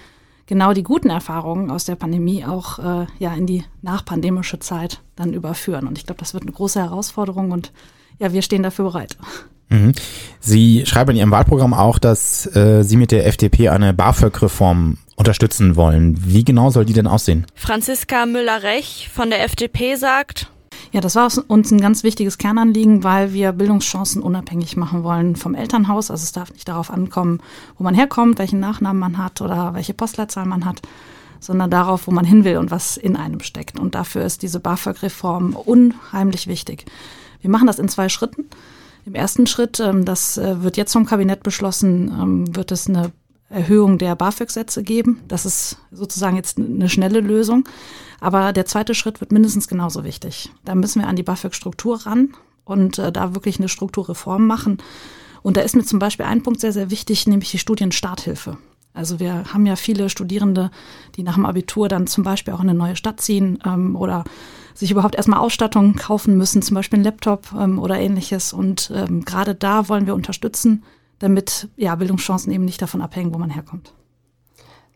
genau 0.48 0.74
die 0.74 0.84
guten 0.84 1.10
Erfahrungen 1.10 1.70
aus 1.70 1.86
der 1.86 1.96
Pandemie 1.96 2.44
auch 2.44 2.80
äh, 2.80 3.06
ja 3.20 3.34
in 3.36 3.46
die 3.46 3.64
nachpandemische 3.82 4.60
Zeit 4.60 5.02
dann 5.16 5.34
überführen. 5.34 5.88
Und 5.88 5.98
ich 5.98 6.06
glaube, 6.06 6.20
das 6.20 6.34
wird 6.34 6.44
eine 6.44 6.54
große 6.54 6.80
Herausforderung 6.80 7.52
und 7.52 7.72
ja, 8.18 8.34
wir 8.34 8.42
stehen 8.42 8.64
dafür 8.64 8.86
bereit. 8.86 9.18
Mhm. 9.70 9.92
Sie 10.40 10.86
schreiben 10.86 11.12
in 11.12 11.18
Ihrem 11.18 11.32
Wahlprogramm 11.32 11.74
auch, 11.74 12.00
dass 12.00 12.48
äh, 12.56 12.84
Sie 12.84 12.98
mit 12.98 13.12
der 13.12 13.28
FDP 13.28 13.70
eine 13.70 13.94
BAföG-Reform 13.94 14.98
unterstützen 15.16 15.76
wollen. 15.76 16.16
Wie 16.26 16.46
genau 16.46 16.70
soll 16.70 16.86
die 16.86 16.94
denn 16.94 17.08
aussehen? 17.08 17.46
Franziska 17.54 18.26
Müller-Rech 18.26 19.10
von 19.14 19.30
der 19.30 19.44
FDP 19.44 19.96
sagt, 19.96 20.50
ja, 20.98 21.02
das 21.02 21.14
war 21.14 21.32
uns 21.48 21.70
ein 21.70 21.80
ganz 21.80 22.02
wichtiges 22.04 22.40
Kernanliegen, 22.40 23.04
weil 23.04 23.32
wir 23.32 23.52
Bildungschancen 23.52 24.20
unabhängig 24.24 24.78
machen 24.78 25.04
wollen 25.04 25.36
vom 25.36 25.54
Elternhaus. 25.54 26.10
Also 26.10 26.24
es 26.24 26.32
darf 26.32 26.52
nicht 26.52 26.68
darauf 26.68 26.90
ankommen, 26.90 27.40
wo 27.78 27.84
man 27.84 27.94
herkommt, 27.94 28.40
welchen 28.40 28.60
Nachnamen 28.60 29.00
man 29.00 29.20
hat 29.20 29.40
oder 29.40 29.76
welche 29.76 29.94
Postleitzahl 29.94 30.48
man 30.48 30.66
hat, 30.66 30.82
sondern 31.40 31.70
darauf, 31.70 32.08
wo 32.08 32.12
man 32.12 32.26
hin 32.26 32.46
will 32.46 32.58
und 32.58 32.72
was 32.72 32.98
in 32.98 33.16
einem 33.16 33.42
steckt. 33.42 33.80
Und 33.80 33.94
dafür 33.94 34.26
ist 34.26 34.42
diese 34.42 34.60
BAföG-Reform 34.60 35.56
unheimlich 35.56 36.48
wichtig. 36.48 36.86
Wir 37.42 37.52
machen 37.52 37.68
das 37.68 37.78
in 37.78 37.90
zwei 37.90 38.10
Schritten. 38.10 38.46
Im 39.06 39.14
ersten 39.14 39.46
Schritt, 39.46 39.80
ähm, 39.80 40.04
das 40.04 40.40
äh, 40.40 40.64
wird 40.64 40.78
jetzt 40.78 40.94
vom 40.94 41.06
Kabinett 41.06 41.44
beschlossen, 41.44 42.08
ähm, 42.08 42.56
wird 42.56 42.72
es 42.72 42.90
eine 42.90 43.12
Erhöhung 43.50 43.98
der 43.98 44.16
BAföG-Sätze 44.16 44.84
geben. 44.84 45.22
Das 45.28 45.46
ist 45.46 45.78
sozusagen 45.92 46.36
jetzt 46.36 46.58
eine 46.58 46.90
schnelle 46.90 47.22
Lösung. 47.22 47.68
Aber 48.20 48.52
der 48.52 48.66
zweite 48.66 48.96
Schritt 48.96 49.22
wird 49.22 49.32
mindestens 49.32 49.68
genauso 49.68 50.04
wichtig. 50.04 50.52
Da 50.66 50.76
müssen 50.76 51.02
wir 51.02 51.08
an 51.08 51.16
die 51.16 51.24
BAföG-Struktur 51.24 52.06
ran 52.06 52.34
und 52.66 53.00
äh, 53.00 53.12
da 53.12 53.36
wirklich 53.36 53.60
eine 53.60 53.70
Strukturreform 53.70 54.46
machen. 54.46 54.80
Und 55.44 55.56
da 55.56 55.62
ist 55.62 55.76
mir 55.76 55.84
zum 55.84 56.00
Beispiel 56.00 56.26
ein 56.26 56.44
Punkt 56.44 56.60
sehr, 56.60 56.74
sehr 56.74 56.90
wichtig, 56.90 57.28
nämlich 57.28 57.52
die 57.52 57.60
Studienstarthilfe. 57.60 58.58
Also 58.94 59.20
wir 59.20 59.54
haben 59.54 59.66
ja 59.68 59.76
viele 59.76 60.10
Studierende, 60.10 60.72
die 61.16 61.24
nach 61.24 61.36
dem 61.36 61.46
Abitur 61.46 61.88
dann 61.88 62.08
zum 62.08 62.24
Beispiel 62.24 62.54
auch 62.54 62.62
in 62.62 62.70
eine 62.70 62.78
neue 62.78 62.96
Stadt 62.96 63.22
ziehen 63.22 63.60
ähm, 63.64 63.96
oder 63.96 64.24
sich 64.74 64.92
überhaupt 64.92 65.16
erstmal 65.16 65.40
Ausstattung 65.40 65.96
kaufen 65.96 66.36
müssen, 66.36 66.62
zum 66.62 66.76
Beispiel 66.76 66.98
einen 66.98 67.04
Laptop 67.06 67.54
ähm, 67.58 67.80
oder 67.80 68.00
ähnliches. 68.00 68.54
Und 68.54 68.92
ähm, 68.94 69.24
gerade 69.24 69.54
da 69.54 69.88
wollen 69.88 70.08
wir 70.08 70.16
unterstützen, 70.16 70.84
damit 71.20 71.70
ja, 71.76 71.96
Bildungschancen 71.96 72.52
eben 72.52 72.66
nicht 72.66 72.82
davon 72.82 73.02
abhängen, 73.02 73.34
wo 73.34 73.38
man 73.38 73.50
herkommt. 73.50 73.94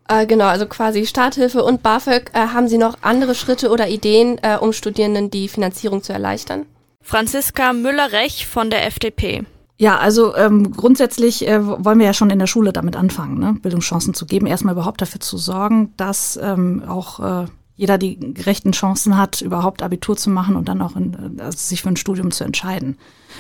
Äh, 0.08 0.26
genau, 0.26 0.46
also 0.46 0.66
quasi 0.66 1.06
Starthilfe 1.06 1.64
und 1.64 1.84
BAföG. 1.84 2.32
Äh, 2.34 2.48
haben 2.48 2.68
Sie 2.68 2.78
noch 2.78 2.98
andere 3.02 3.36
Schritte 3.36 3.70
oder 3.70 3.88
Ideen, 3.88 4.40
äh, 4.42 4.58
um 4.58 4.74
Studierenden 4.74 5.30
die 5.30 5.48
Finanzierung 5.48 6.04
zu 6.04 6.14
erleichtern? 6.14 6.66
Franziska 7.02 7.74
Müller-Rech 7.74 8.46
von 8.46 8.70
der 8.70 8.86
FDP. 8.86 9.44
Ja, 9.78 9.98
also 9.98 10.36
ähm, 10.36 10.74
grundsätzlich 10.74 11.48
äh, 11.48 11.60
wollen 11.66 11.98
wir 11.98 12.06
ja 12.06 12.14
schon 12.14 12.30
in 12.30 12.38
der 12.38 12.46
Schule 12.46 12.72
damit 12.72 12.96
anfangen, 12.96 13.40
ne? 13.40 13.56
Bildungschancen 13.60 14.14
zu 14.14 14.28
geben, 14.28 14.46
erstmal 14.46 14.76
überhaupt 14.76 15.02
dafür 15.02 15.22
zu 15.22 15.38
sorgen, 15.38 15.94
dass 15.98 16.38
ähm, 16.42 16.84
auch 16.88 17.20
äh, 17.20 17.48
jeder 17.82 17.98
die 17.98 18.20
gerechten 18.36 18.74
Chancen 18.74 19.18
hat, 19.18 19.42
überhaupt 19.42 19.82
Abitur 19.82 20.16
zu 20.16 20.30
machen 20.30 20.56
und 20.56 20.70
dann 20.70 20.84
auch 20.84 20.96
in, 20.96 21.40
also 21.40 21.58
sich 21.58 21.82
für 21.82 21.90
ein 21.90 21.96
Studium 21.96 22.30
zu 22.30 22.44
entscheiden. 22.44 22.96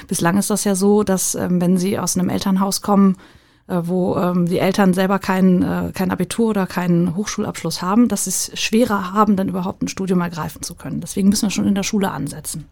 Bislang 0.07 0.35
ist 0.39 0.49
das 0.49 0.63
ja 0.63 0.73
so, 0.73 1.03
dass 1.03 1.35
ähm, 1.35 1.61
wenn 1.61 1.77
Sie 1.77 1.99
aus 1.99 2.17
einem 2.17 2.27
Elternhaus 2.27 2.81
kommen, 2.81 3.17
äh, 3.67 3.81
wo 3.83 4.17
ähm, 4.17 4.47
die 4.47 4.57
Eltern 4.57 4.95
selber 4.95 5.19
kein, 5.19 5.61
äh, 5.61 5.91
kein 5.93 6.09
Abitur 6.09 6.49
oder 6.49 6.65
keinen 6.65 7.15
Hochschulabschluss 7.15 7.83
haben, 7.83 8.07
dass 8.07 8.23
sie 8.23 8.31
es 8.31 8.59
schwerer 8.59 9.13
haben, 9.13 9.35
dann 9.35 9.47
überhaupt 9.47 9.83
ein 9.83 9.87
Studium 9.87 10.21
ergreifen 10.21 10.63
zu 10.63 10.73
können. 10.73 11.01
Deswegen 11.01 11.29
müssen 11.29 11.43
wir 11.43 11.51
schon 11.51 11.67
in 11.67 11.75
der 11.75 11.83
Schule 11.83 12.09
ansetzen. 12.09 12.65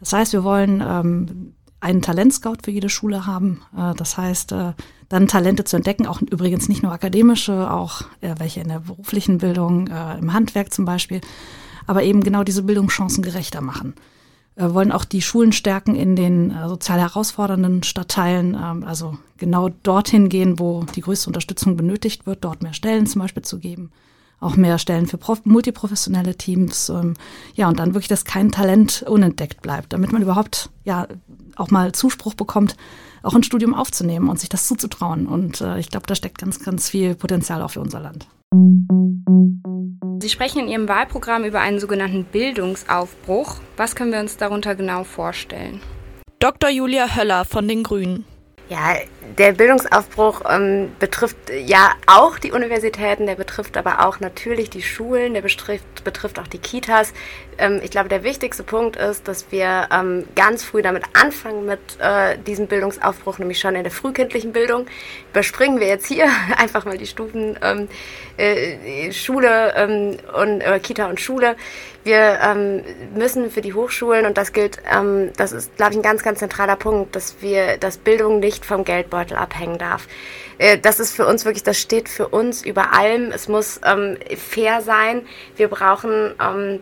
Das 0.00 0.12
heißt, 0.12 0.34
wir 0.34 0.44
wollen 0.44 0.84
ähm, 0.86 1.54
einen 1.80 2.02
Talentscout 2.02 2.58
für 2.62 2.72
jede 2.72 2.90
Schule 2.90 3.26
haben. 3.26 3.62
Äh, 3.74 3.94
das 3.94 4.18
heißt, 4.18 4.52
äh, 4.52 4.74
dann 5.10 5.28
Talente 5.28 5.64
zu 5.64 5.76
entdecken, 5.76 6.06
auch 6.06 6.22
übrigens 6.22 6.68
nicht 6.68 6.82
nur 6.82 6.92
akademische, 6.92 7.70
auch 7.70 8.02
äh, 8.22 8.36
welche 8.38 8.60
in 8.60 8.68
der 8.68 8.78
beruflichen 8.78 9.38
Bildung, 9.38 9.88
äh, 9.88 10.18
im 10.18 10.32
Handwerk 10.32 10.72
zum 10.72 10.86
Beispiel, 10.86 11.20
aber 11.86 12.04
eben 12.04 12.22
genau 12.22 12.44
diese 12.44 12.62
Bildungschancen 12.62 13.22
gerechter 13.22 13.60
machen. 13.60 13.94
Wir 14.54 14.72
wollen 14.72 14.92
auch 14.92 15.04
die 15.04 15.20
Schulen 15.20 15.52
stärken 15.52 15.96
in 15.96 16.14
den 16.14 16.52
äh, 16.52 16.68
sozial 16.68 17.00
herausfordernden 17.00 17.82
Stadtteilen, 17.82 18.54
ähm, 18.54 18.84
also 18.84 19.18
genau 19.36 19.68
dorthin 19.82 20.28
gehen, 20.28 20.60
wo 20.60 20.84
die 20.94 21.00
größte 21.00 21.28
Unterstützung 21.28 21.76
benötigt 21.76 22.24
wird, 22.26 22.44
dort 22.44 22.62
mehr 22.62 22.72
Stellen 22.72 23.06
zum 23.06 23.20
Beispiel 23.20 23.42
zu 23.42 23.58
geben 23.58 23.90
auch 24.40 24.56
mehr 24.56 24.78
Stellen 24.78 25.06
für 25.06 25.18
multiprofessionelle 25.44 26.34
Teams. 26.34 26.88
Ähm, 26.88 27.14
ja, 27.54 27.68
und 27.68 27.78
dann 27.78 27.92
wirklich, 27.94 28.08
dass 28.08 28.24
kein 28.24 28.50
Talent 28.50 29.04
unentdeckt 29.06 29.60
bleibt, 29.60 29.92
damit 29.92 30.12
man 30.12 30.22
überhaupt 30.22 30.70
ja 30.84 31.06
auch 31.60 31.70
mal 31.70 31.92
Zuspruch 31.92 32.34
bekommt, 32.34 32.76
auch 33.22 33.34
ein 33.34 33.42
Studium 33.42 33.74
aufzunehmen 33.74 34.28
und 34.28 34.40
sich 34.40 34.48
das 34.48 34.66
zuzutrauen. 34.66 35.26
Und 35.26 35.60
äh, 35.60 35.78
ich 35.78 35.90
glaube, 35.90 36.06
da 36.06 36.14
steckt 36.14 36.38
ganz, 36.38 36.64
ganz 36.64 36.88
viel 36.88 37.14
Potenzial 37.14 37.62
auch 37.62 37.70
für 37.70 37.80
unser 37.80 38.00
Land. 38.00 38.26
Sie 40.22 40.28
sprechen 40.28 40.60
in 40.60 40.68
Ihrem 40.68 40.88
Wahlprogramm 40.88 41.44
über 41.44 41.60
einen 41.60 41.80
sogenannten 41.80 42.24
Bildungsaufbruch. 42.24 43.56
Was 43.76 43.94
können 43.94 44.12
wir 44.12 44.20
uns 44.20 44.36
darunter 44.36 44.74
genau 44.74 45.04
vorstellen? 45.04 45.80
Dr. 46.40 46.70
Julia 46.70 47.14
Höller 47.14 47.44
von 47.44 47.68
den 47.68 47.82
Grünen. 47.82 48.24
Ja, 48.68 48.94
der 49.38 49.52
Bildungsaufbruch 49.52 50.42
ähm, 50.48 50.92
betrifft 50.98 51.36
ja 51.50 51.92
auch 52.06 52.38
die 52.38 52.52
Universitäten, 52.52 53.26
der 53.26 53.34
betrifft 53.34 53.76
aber 53.76 54.06
auch 54.06 54.20
natürlich 54.20 54.70
die 54.70 54.82
Schulen, 54.82 55.34
der 55.34 55.42
betrifft, 55.42 56.04
betrifft 56.04 56.38
auch 56.38 56.46
die 56.46 56.58
Kitas. 56.58 57.12
Ähm, 57.58 57.80
ich 57.82 57.90
glaube, 57.90 58.08
der 58.08 58.24
wichtigste 58.24 58.62
Punkt 58.62 58.96
ist, 58.96 59.28
dass 59.28 59.52
wir 59.52 59.88
ähm, 59.92 60.26
ganz 60.34 60.64
früh 60.64 60.82
damit 60.82 61.04
anfangen 61.12 61.66
mit 61.66 61.80
äh, 62.00 62.38
diesem 62.38 62.66
Bildungsaufbruch, 62.66 63.38
nämlich 63.38 63.60
schon 63.60 63.76
in 63.76 63.82
der 63.82 63.92
frühkindlichen 63.92 64.52
Bildung. 64.52 64.86
Überspringen 65.30 65.78
wir 65.78 65.86
jetzt 65.86 66.06
hier 66.06 66.26
einfach 66.56 66.84
mal 66.84 66.98
die 66.98 67.06
Stufen 67.06 67.58
ähm, 67.62 67.88
äh, 68.36 69.12
Schule 69.12 69.74
ähm, 69.76 70.16
und 70.34 70.60
äh, 70.62 70.80
Kita 70.80 71.06
und 71.06 71.20
Schule. 71.20 71.56
Wir 72.02 72.38
ähm, 72.42 72.82
müssen 73.14 73.50
für 73.50 73.60
die 73.60 73.74
Hochschulen, 73.74 74.24
und 74.24 74.38
das 74.38 74.54
gilt, 74.54 74.78
das 75.36 75.52
ist, 75.52 75.76
glaube 75.76 75.92
ich, 75.92 75.98
ein 75.98 76.02
ganz, 76.02 76.22
ganz 76.22 76.38
zentraler 76.38 76.76
Punkt, 76.76 77.14
dass 77.14 77.42
wir, 77.42 77.76
dass 77.76 77.98
Bildung 77.98 78.40
nicht 78.40 78.64
vom 78.64 78.84
Geldbeutel 78.84 79.19
abhängen 79.32 79.78
darf. 79.78 80.06
Äh, 80.58 80.78
das 80.78 81.00
ist 81.00 81.12
für 81.12 81.26
uns 81.26 81.44
wirklich, 81.44 81.62
das 81.62 81.78
steht 81.78 82.08
für 82.08 82.28
uns 82.28 82.62
über 82.62 82.92
allem. 82.92 83.32
Es 83.32 83.48
muss 83.48 83.80
ähm, 83.84 84.16
fair 84.36 84.82
sein. 84.82 85.22
Wir 85.56 85.68
brauchen 85.68 86.34
ähm, 86.40 86.80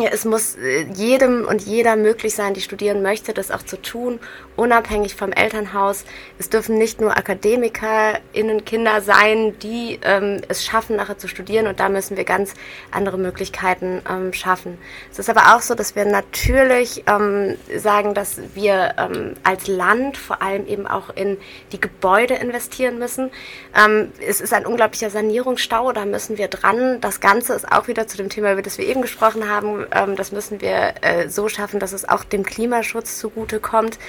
ja, 0.00 0.08
es 0.12 0.24
muss 0.24 0.56
äh, 0.56 0.86
jedem 0.94 1.46
und 1.46 1.62
jeder 1.62 1.96
möglich 1.96 2.34
sein, 2.34 2.54
die 2.54 2.60
studieren 2.60 3.02
möchte, 3.02 3.34
das 3.34 3.50
auch 3.50 3.62
zu 3.62 3.80
tun, 3.80 4.18
unabhängig 4.60 5.14
vom 5.14 5.32
Elternhaus. 5.32 6.04
Es 6.38 6.50
dürfen 6.50 6.76
nicht 6.76 7.00
nur 7.00 7.16
AkademikerInnen 7.16 8.66
Kinder 8.66 9.00
sein, 9.00 9.58
die 9.60 9.98
ähm, 10.02 10.42
es 10.48 10.66
schaffen, 10.66 10.96
nachher 10.96 11.16
zu 11.16 11.28
studieren 11.28 11.66
und 11.66 11.80
da 11.80 11.88
müssen 11.88 12.18
wir 12.18 12.24
ganz 12.24 12.52
andere 12.90 13.16
Möglichkeiten 13.16 14.02
ähm, 14.08 14.34
schaffen. 14.34 14.76
Es 15.10 15.18
ist 15.18 15.30
aber 15.30 15.56
auch 15.56 15.62
so, 15.62 15.74
dass 15.74 15.96
wir 15.96 16.04
natürlich 16.04 17.04
ähm, 17.06 17.56
sagen, 17.74 18.12
dass 18.12 18.38
wir 18.54 18.96
ähm, 18.98 19.34
als 19.44 19.66
Land 19.66 20.18
vor 20.18 20.42
allem 20.42 20.66
eben 20.66 20.86
auch 20.86 21.08
in 21.16 21.38
die 21.72 21.80
Gebäude 21.80 22.34
investieren 22.34 22.98
müssen. 22.98 23.30
Ähm, 23.74 24.12
es 24.20 24.42
ist 24.42 24.52
ein 24.52 24.66
unglaublicher 24.66 25.08
Sanierungsstau, 25.08 25.92
da 25.92 26.04
müssen 26.04 26.36
wir 26.36 26.48
dran. 26.48 27.00
Das 27.00 27.20
Ganze 27.20 27.54
ist 27.54 27.72
auch 27.72 27.88
wieder 27.88 28.06
zu 28.06 28.18
dem 28.18 28.28
Thema, 28.28 28.52
über 28.52 28.62
das 28.62 28.76
wir 28.76 28.86
eben 28.86 29.00
gesprochen 29.00 29.48
haben, 29.48 29.86
ähm, 29.92 30.16
das 30.16 30.32
müssen 30.32 30.60
wir 30.60 30.96
äh, 31.00 31.30
so 31.30 31.48
schaffen, 31.48 31.80
dass 31.80 31.92
es 31.92 32.06
auch 32.06 32.24
dem 32.24 32.44
Klimaschutz 32.44 33.18
zugutekommt. 33.18 33.94
Ähm, 33.94 34.00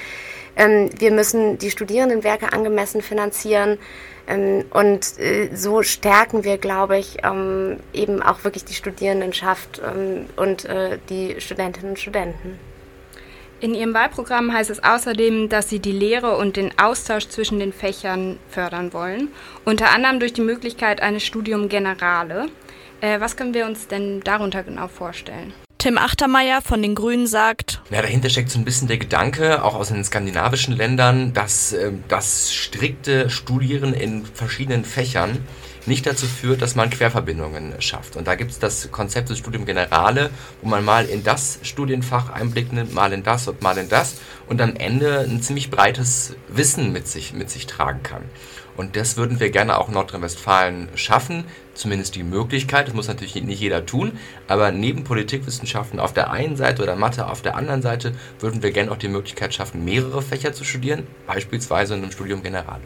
wir 0.55 1.11
müssen 1.11 1.57
die 1.57 1.71
Studierendenwerke 1.71 2.53
angemessen 2.53 3.01
finanzieren. 3.01 3.77
Ähm, 4.27 4.65
und 4.71 5.19
äh, 5.19 5.49
so 5.53 5.83
stärken 5.83 6.43
wir, 6.43 6.57
glaube 6.57 6.97
ich, 6.97 7.17
ähm, 7.23 7.77
eben 7.93 8.21
auch 8.21 8.43
wirklich 8.43 8.65
die 8.65 8.73
Studierendenschaft 8.73 9.81
ähm, 9.83 10.27
und 10.35 10.65
äh, 10.65 10.99
die 11.09 11.39
Studentinnen 11.39 11.91
und 11.91 11.99
Studenten. 11.99 12.59
In 13.61 13.75
Ihrem 13.75 13.93
Wahlprogramm 13.93 14.51
heißt 14.51 14.71
es 14.71 14.83
außerdem, 14.83 15.47
dass 15.47 15.69
Sie 15.69 15.79
die 15.79 15.91
Lehre 15.91 16.35
und 16.35 16.57
den 16.57 16.71
Austausch 16.79 17.27
zwischen 17.27 17.59
den 17.59 17.73
Fächern 17.73 18.39
fördern 18.49 18.91
wollen, 18.91 19.29
unter 19.65 19.91
anderem 19.91 20.19
durch 20.19 20.33
die 20.33 20.41
Möglichkeit 20.41 21.01
eines 21.01 21.23
Studium 21.23 21.69
Generale. 21.69 22.47
Äh, 23.01 23.19
was 23.19 23.37
können 23.37 23.53
wir 23.53 23.67
uns 23.67 23.87
denn 23.87 24.21
darunter 24.21 24.63
genau 24.63 24.87
vorstellen? 24.87 25.53
Tim 25.81 25.97
Achtermeier 25.97 26.61
von 26.61 26.83
den 26.83 26.93
Grünen 26.93 27.25
sagt, 27.25 27.81
ja, 27.89 28.03
dahinter 28.03 28.29
steckt 28.29 28.51
so 28.51 28.59
ein 28.59 28.65
bisschen 28.65 28.87
der 28.87 28.99
Gedanke, 28.99 29.63
auch 29.63 29.73
aus 29.73 29.87
den 29.87 30.03
skandinavischen 30.03 30.75
Ländern, 30.75 31.33
dass 31.33 31.73
äh, 31.73 31.91
das 32.07 32.53
strikte 32.53 33.31
Studieren 33.31 33.95
in 33.95 34.23
verschiedenen 34.23 34.85
Fächern 34.85 35.39
nicht 35.87 36.05
dazu 36.05 36.27
führt, 36.27 36.61
dass 36.61 36.75
man 36.75 36.91
Querverbindungen 36.91 37.81
schafft. 37.81 38.15
Und 38.15 38.27
da 38.27 38.35
gibt 38.35 38.51
es 38.51 38.59
das 38.59 38.91
Konzept 38.91 39.29
des 39.31 39.39
Studium 39.39 39.65
Generale, 39.65 40.29
wo 40.61 40.69
man 40.69 40.85
mal 40.85 41.05
in 41.05 41.23
das 41.23 41.57
Studienfach 41.63 42.29
Einblick 42.29 42.71
nimmt, 42.71 42.93
mal 42.93 43.11
in 43.11 43.23
das 43.23 43.47
und 43.47 43.63
mal 43.63 43.75
in 43.79 43.89
das 43.89 44.21
und 44.47 44.61
am 44.61 44.75
Ende 44.75 45.21
ein 45.21 45.41
ziemlich 45.41 45.71
breites 45.71 46.35
Wissen 46.47 46.91
mit 46.91 47.07
sich, 47.07 47.33
mit 47.33 47.49
sich 47.49 47.65
tragen 47.65 48.03
kann. 48.03 48.21
Und 48.77 48.95
das 48.95 49.17
würden 49.17 49.39
wir 49.39 49.49
gerne 49.49 49.77
auch 49.77 49.87
in 49.87 49.93
Nordrhein-Westfalen 49.93 50.89
schaffen. 50.95 51.45
Zumindest 51.73 52.15
die 52.15 52.23
Möglichkeit, 52.23 52.87
das 52.87 52.93
muss 52.93 53.07
natürlich 53.07 53.35
nicht 53.35 53.59
jeder 53.59 53.85
tun, 53.85 54.19
aber 54.47 54.71
neben 54.71 55.03
Politikwissenschaften 55.03 55.99
auf 55.99 56.13
der 56.13 56.31
einen 56.31 56.57
Seite 56.57 56.83
oder 56.83 56.95
Mathe 56.95 57.27
auf 57.27 57.41
der 57.41 57.55
anderen 57.55 57.81
Seite 57.81 58.13
würden 58.39 58.61
wir 58.63 58.71
gerne 58.71 58.91
auch 58.91 58.97
die 58.97 59.07
Möglichkeit 59.07 59.53
schaffen, 59.53 59.85
mehrere 59.85 60.21
Fächer 60.21 60.53
zu 60.53 60.63
studieren, 60.63 61.07
beispielsweise 61.27 61.95
in 61.95 62.03
einem 62.03 62.11
Studium 62.11 62.43
Generale. 62.43 62.81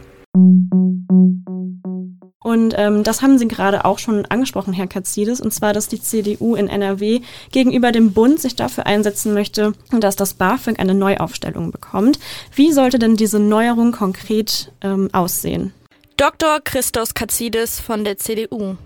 Und 2.56 2.74
ähm, 2.78 3.04
das 3.04 3.22
haben 3.22 3.38
Sie 3.38 3.50
gerade 3.50 3.84
auch 3.84 4.00
schon 4.00 4.26
angesprochen, 4.28 4.72
Herr 4.72 4.88
Katzides, 4.88 5.42
und 5.42 5.54
zwar, 5.54 5.74
dass 5.74 5.90
die 5.90 6.02
CDU 6.02 6.56
in 6.56 6.70
NRW 6.70 7.20
gegenüber 7.52 7.92
dem 7.92 8.14
Bund 8.14 8.40
sich 8.40 8.56
dafür 8.56 8.86
einsetzen 8.86 9.34
möchte, 9.34 9.74
dass 9.92 10.16
das 10.16 10.36
BAföG 10.36 10.80
eine 10.80 10.94
Neuaufstellung 10.94 11.72
bekommt. 11.72 12.18
Wie 12.54 12.72
sollte 12.72 12.98
denn 12.98 13.18
diese 13.18 13.40
Neuerung 13.40 13.92
konkret 13.92 14.72
ähm, 14.82 15.10
aussehen? 15.12 15.74
Dr. 16.16 16.62
Christos 16.64 17.14
Katzides 17.14 17.82
von 17.82 18.06
der 18.06 18.18
CDU. 18.18 18.78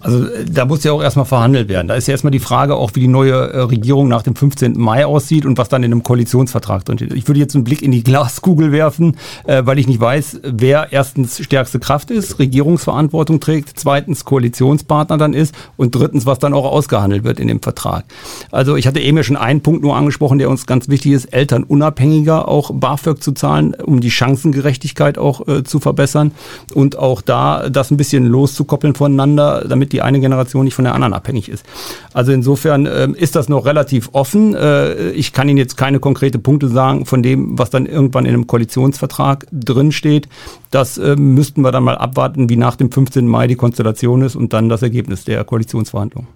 Also 0.00 0.24
äh, 0.24 0.44
da 0.50 0.64
muss 0.64 0.82
ja 0.84 0.92
auch 0.92 1.02
erstmal 1.02 1.26
verhandelt 1.26 1.68
werden. 1.68 1.88
Da 1.88 1.94
ist 1.94 2.08
ja 2.08 2.12
erstmal 2.12 2.30
die 2.30 2.40
Frage 2.40 2.74
auch, 2.76 2.92
wie 2.94 3.00
die 3.00 3.08
neue 3.08 3.32
äh, 3.32 3.60
Regierung 3.60 4.08
nach 4.08 4.22
dem 4.22 4.34
15. 4.34 4.78
Mai 4.78 5.06
aussieht 5.06 5.44
und 5.44 5.58
was 5.58 5.68
dann 5.68 5.82
in 5.82 5.92
einem 5.92 6.02
Koalitionsvertrag 6.02 6.84
drin 6.84 6.98
steht. 6.98 7.12
Ich 7.12 7.28
würde 7.28 7.40
jetzt 7.40 7.54
einen 7.54 7.64
Blick 7.64 7.82
in 7.82 7.92
die 7.92 8.02
Glaskugel 8.04 8.72
werfen, 8.72 9.16
äh, 9.46 9.62
weil 9.64 9.78
ich 9.78 9.86
nicht 9.86 10.00
weiß, 10.00 10.40
wer 10.42 10.92
erstens 10.92 11.38
stärkste 11.44 11.78
Kraft 11.78 12.10
ist, 12.10 12.38
Regierungsverantwortung 12.38 13.40
trägt, 13.40 13.72
zweitens 13.76 14.24
Koalitionspartner 14.24 15.18
dann 15.18 15.34
ist 15.34 15.54
und 15.76 15.94
drittens, 15.94 16.26
was 16.26 16.38
dann 16.38 16.54
auch 16.54 16.64
ausgehandelt 16.64 17.24
wird 17.24 17.38
in 17.38 17.48
dem 17.48 17.60
Vertrag. 17.60 18.04
Also 18.50 18.76
ich 18.76 18.86
hatte 18.86 19.00
eben 19.00 19.16
ja 19.16 19.22
schon 19.22 19.36
einen 19.36 19.60
Punkt 19.60 19.82
nur 19.82 19.96
angesprochen, 19.96 20.38
der 20.38 20.48
uns 20.48 20.66
ganz 20.66 20.88
wichtig 20.88 21.12
ist, 21.12 21.26
Eltern 21.26 21.62
unabhängiger 21.62 22.48
auch 22.48 22.70
BAföG 22.72 23.22
zu 23.22 23.32
zahlen, 23.32 23.74
um 23.74 24.00
die 24.00 24.10
Chancengerechtigkeit 24.10 25.18
auch 25.18 25.40
zu 25.64 25.80
verbessern 25.80 26.32
und 26.74 26.98
auch 26.98 27.22
da 27.22 27.68
das 27.68 27.90
ein 27.90 27.96
bisschen 27.96 28.26
loszukoppeln 28.26 28.94
voneinander, 28.94 29.59
damit 29.68 29.92
die 29.92 30.02
eine 30.02 30.20
Generation 30.20 30.64
nicht 30.64 30.74
von 30.74 30.84
der 30.84 30.94
anderen 30.94 31.14
abhängig 31.14 31.48
ist. 31.48 31.64
Also 32.12 32.32
insofern 32.32 32.86
äh, 32.86 33.08
ist 33.12 33.36
das 33.36 33.48
noch 33.48 33.66
relativ 33.66 34.10
offen. 34.12 34.54
Äh, 34.54 35.10
ich 35.10 35.32
kann 35.32 35.48
Ihnen 35.48 35.58
jetzt 35.58 35.76
keine 35.76 36.00
konkrete 36.00 36.38
Punkte 36.38 36.68
sagen 36.68 37.06
von 37.06 37.22
dem, 37.22 37.58
was 37.58 37.70
dann 37.70 37.86
irgendwann 37.86 38.24
in 38.24 38.34
einem 38.34 38.46
Koalitionsvertrag 38.46 39.46
drinsteht. 39.52 40.28
Das 40.70 40.98
äh, 40.98 41.16
müssten 41.16 41.62
wir 41.62 41.72
dann 41.72 41.84
mal 41.84 41.96
abwarten, 41.96 42.48
wie 42.48 42.56
nach 42.56 42.76
dem 42.76 42.90
15. 42.90 43.26
Mai 43.26 43.46
die 43.46 43.56
Konstellation 43.56 44.22
ist 44.22 44.36
und 44.36 44.52
dann 44.52 44.68
das 44.68 44.82
Ergebnis 44.82 45.24
der 45.24 45.44
Koalitionsverhandlungen. 45.44 46.28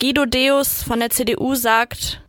Guido 0.00 0.26
Deus 0.26 0.82
von 0.82 1.00
der 1.00 1.10
CDU 1.10 1.54
sagt, 1.54 2.22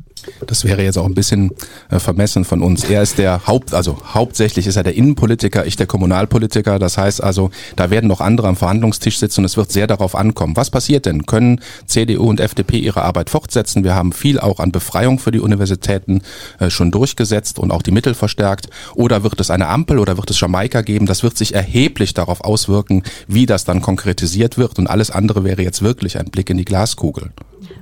das 0.45 0.63
wäre 0.63 0.83
jetzt 0.83 0.97
auch 0.97 1.05
ein 1.05 1.13
bisschen 1.13 1.51
äh, 1.89 1.99
vermessen 1.99 2.45
von 2.45 2.61
uns. 2.61 2.83
Er 2.83 3.01
ist 3.01 3.17
der 3.17 3.47
Haupt, 3.47 3.73
also 3.73 3.97
hauptsächlich 4.13 4.67
ist 4.67 4.75
er 4.75 4.83
der 4.83 4.95
Innenpolitiker, 4.95 5.65
ich 5.65 5.75
der 5.75 5.87
Kommunalpolitiker. 5.87 6.79
Das 6.79 6.97
heißt 6.97 7.23
also, 7.23 7.51
da 7.75 7.89
werden 7.89 8.07
noch 8.07 8.21
andere 8.21 8.47
am 8.47 8.55
Verhandlungstisch 8.55 9.19
sitzen 9.19 9.41
und 9.41 9.45
es 9.45 9.57
wird 9.57 9.71
sehr 9.71 9.87
darauf 9.87 10.15
ankommen. 10.15 10.55
Was 10.55 10.69
passiert 10.69 11.05
denn? 11.05 11.25
Können 11.25 11.61
CDU 11.85 12.29
und 12.29 12.39
FDP 12.39 12.77
ihre 12.77 13.01
Arbeit 13.01 13.29
fortsetzen? 13.29 13.83
Wir 13.83 13.95
haben 13.95 14.13
viel 14.13 14.39
auch 14.39 14.59
an 14.59 14.71
Befreiung 14.71 15.19
für 15.19 15.31
die 15.31 15.39
Universitäten 15.39 16.21
äh, 16.59 16.69
schon 16.69 16.91
durchgesetzt 16.91 17.59
und 17.59 17.71
auch 17.71 17.81
die 17.81 17.91
Mittel 17.91 18.13
verstärkt. 18.13 18.69
Oder 18.95 19.23
wird 19.23 19.39
es 19.39 19.49
eine 19.49 19.67
Ampel 19.67 19.99
oder 19.99 20.17
wird 20.17 20.29
es 20.29 20.39
Jamaika 20.39 20.81
geben? 20.81 21.05
Das 21.05 21.23
wird 21.23 21.37
sich 21.37 21.53
erheblich 21.53 22.13
darauf 22.13 22.41
auswirken, 22.41 23.03
wie 23.27 23.45
das 23.45 23.65
dann 23.65 23.81
konkretisiert 23.81 24.57
wird. 24.57 24.79
Und 24.79 24.87
alles 24.87 25.11
andere 25.11 25.43
wäre 25.43 25.61
jetzt 25.61 25.81
wirklich 25.81 26.17
ein 26.17 26.29
Blick 26.29 26.49
in 26.49 26.57
die 26.57 26.65
Glaskugel. 26.65 27.31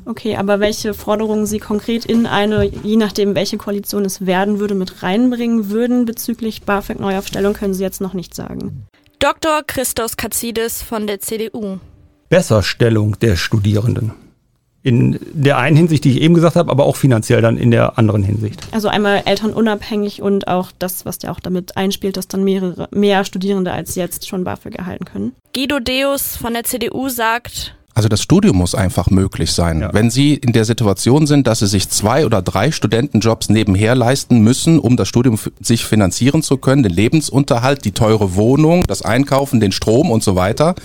Okay, 0.05 0.35
aber 0.35 0.59
welche 0.59 0.93
Forderungen 0.93 1.45
Sie 1.45 1.59
konkret 1.59 2.05
in 2.05 2.25
eine, 2.25 2.65
je 2.65 2.95
nachdem 2.95 3.35
welche 3.35 3.57
Koalition 3.57 4.05
es 4.05 4.25
werden 4.25 4.59
würde, 4.59 4.75
mit 4.75 5.03
reinbringen 5.03 5.69
würden 5.69 6.05
bezüglich 6.05 6.63
BAföG-Neuaufstellung, 6.63 7.53
können 7.53 7.73
Sie 7.73 7.83
jetzt 7.83 8.01
noch 8.01 8.13
nicht 8.13 8.33
sagen. 8.33 8.85
Dr. 9.19 9.63
Christos 9.65 10.17
Katsidis 10.17 10.81
von 10.81 11.07
der 11.07 11.19
CDU. 11.19 11.79
Besserstellung 12.29 13.17
der 13.19 13.35
Studierenden. 13.35 14.13
In 14.83 15.19
der 15.33 15.57
einen 15.57 15.75
Hinsicht, 15.75 16.03
die 16.03 16.11
ich 16.11 16.21
eben 16.21 16.35
gesagt 16.35 16.55
habe, 16.55 16.69
aber 16.69 16.85
auch 16.85 16.95
finanziell 16.95 17.41
dann 17.41 17.57
in 17.57 17.71
der 17.71 17.97
anderen 17.97 18.21
Hinsicht. 18.21 18.67
Also 18.71 18.87
einmal 18.87 19.23
elternunabhängig 19.25 20.21
und 20.21 20.47
auch 20.47 20.71
das, 20.77 21.05
was 21.05 21.17
ja 21.23 21.31
auch 21.31 21.39
damit 21.39 21.75
einspielt, 21.75 22.17
dass 22.17 22.27
dann 22.27 22.43
mehrere, 22.43 22.87
mehr 22.91 23.25
Studierende 23.25 23.71
als 23.71 23.95
jetzt 23.95 24.27
schon 24.27 24.43
BAföG 24.43 24.75
erhalten 24.75 25.05
können. 25.05 25.33
Guido 25.55 25.79
Deus 25.79 26.37
von 26.37 26.53
der 26.53 26.65
CDU 26.65 27.09
sagt, 27.09 27.75
also 27.95 28.09
das 28.09 28.21
Studium 28.21 28.57
muss 28.57 28.75
einfach 28.75 29.09
möglich 29.09 29.53
sein. 29.53 29.79
Ja. 29.79 29.93
Wenn 29.93 30.11
Sie 30.11 30.33
in 30.33 30.51
der 30.51 30.65
Situation 30.65 31.27
sind, 31.27 31.47
dass 31.47 31.59
Sie 31.59 31.67
sich 31.67 31.89
zwei 31.89 32.25
oder 32.25 32.41
drei 32.41 32.71
Studentenjobs 32.71 33.47
nebenher 33.47 33.95
leisten 33.95 34.39
müssen, 34.39 34.79
um 34.79 34.97
das 34.97 35.07
Studium 35.07 35.39
sich 35.61 35.85
finanzieren 35.85 36.43
zu 36.43 36.57
können, 36.57 36.83
den 36.83 36.91
Lebensunterhalt, 36.91 37.85
die 37.85 37.93
teure 37.93 38.35
Wohnung, 38.35 38.83
das 38.85 39.01
Einkaufen, 39.01 39.61
den 39.61 39.71
Strom 39.71 40.11
und 40.11 40.23
so 40.23 40.35
weiter, 40.35 40.75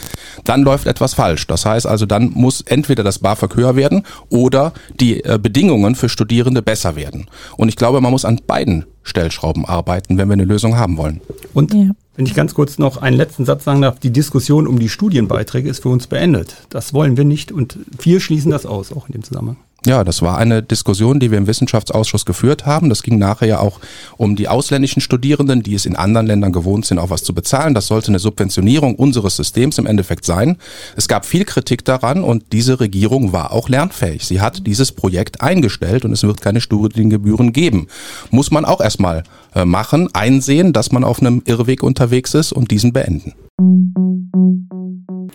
dann 0.44 0.62
läuft 0.62 0.86
etwas 0.86 1.14
falsch. 1.14 1.48
Das 1.48 1.66
heißt 1.66 1.86
also, 1.86 2.06
dann 2.06 2.30
muss 2.32 2.60
entweder 2.60 3.02
das 3.02 3.18
BAföG 3.18 3.56
höher 3.56 3.74
werden 3.74 4.04
oder 4.28 4.72
die 5.00 5.24
äh, 5.24 5.36
Bedingungen 5.42 5.96
für 5.96 6.08
Studierende 6.08 6.62
besser 6.62 6.94
werden. 6.94 7.26
Und 7.56 7.68
ich 7.68 7.76
glaube, 7.76 8.00
man 8.00 8.12
muss 8.12 8.24
an 8.24 8.40
beiden 8.46 8.84
Stellschrauben 9.02 9.64
arbeiten, 9.64 10.18
wenn 10.18 10.28
wir 10.28 10.34
eine 10.34 10.44
Lösung 10.44 10.76
haben 10.76 10.96
wollen. 10.96 11.20
Und 11.54 11.74
ja. 11.74 11.90
wenn 12.16 12.26
ich 12.26 12.34
ganz 12.34 12.54
kurz 12.54 12.78
noch 12.78 12.98
einen 12.98 13.16
letzten 13.16 13.44
Satz 13.44 13.64
sagen 13.64 13.82
darf, 13.82 13.98
die 13.98 14.12
Diskussion 14.12 14.66
um 14.66 14.78
die 14.78 14.88
Studienbeiträge 14.88 15.68
ist 15.68 15.82
für 15.82 15.88
uns 15.88 16.06
beendet. 16.06 16.54
Das 16.68 16.92
wollen 16.92 17.16
wir 17.16 17.24
nicht 17.24 17.52
und 17.52 17.78
wir 18.02 18.20
schließen 18.20 18.50
das 18.50 18.66
aus, 18.66 18.92
auch 18.92 19.06
in 19.06 19.12
dem 19.12 19.24
Zusammenhang. 19.24 19.56
Ja, 19.86 20.04
das 20.04 20.20
war 20.20 20.36
eine 20.36 20.62
Diskussion, 20.62 21.20
die 21.20 21.30
wir 21.30 21.38
im 21.38 21.46
Wissenschaftsausschuss 21.46 22.26
geführt 22.26 22.66
haben. 22.66 22.90
Das 22.90 23.02
ging 23.02 23.16
nachher 23.16 23.48
ja 23.48 23.60
auch 23.60 23.80
um 24.18 24.36
die 24.36 24.46
ausländischen 24.46 25.00
Studierenden, 25.00 25.62
die 25.62 25.74
es 25.74 25.86
in 25.86 25.96
anderen 25.96 26.26
Ländern 26.26 26.52
gewohnt 26.52 26.84
sind, 26.84 26.98
auch 26.98 27.08
was 27.08 27.22
zu 27.22 27.32
bezahlen. 27.32 27.72
Das 27.72 27.86
sollte 27.86 28.08
eine 28.08 28.18
Subventionierung 28.18 28.94
unseres 28.94 29.36
Systems 29.36 29.78
im 29.78 29.86
Endeffekt 29.86 30.26
sein. 30.26 30.58
Es 30.96 31.08
gab 31.08 31.24
viel 31.24 31.46
Kritik 31.46 31.82
daran 31.86 32.22
und 32.22 32.52
diese 32.52 32.78
Regierung 32.78 33.32
war 33.32 33.52
auch 33.52 33.70
lernfähig. 33.70 34.26
Sie 34.26 34.42
hat 34.42 34.66
dieses 34.66 34.92
Projekt 34.92 35.40
eingestellt 35.40 36.04
und 36.04 36.12
es 36.12 36.24
wird 36.24 36.42
keine 36.42 36.60
Studiengebühren 36.60 37.54
geben. 37.54 37.86
Muss 38.30 38.50
man 38.50 38.66
auch 38.66 38.82
erstmal 38.82 39.22
äh, 39.54 39.64
machen, 39.64 40.10
einsehen, 40.12 40.74
dass 40.74 40.92
man 40.92 41.04
auf 41.04 41.20
einem 41.20 41.42
Irrweg 41.46 41.82
unterwegs 41.82 42.34
ist 42.34 42.52
und 42.52 42.70
diesen 42.70 42.92
beenden. 42.92 43.32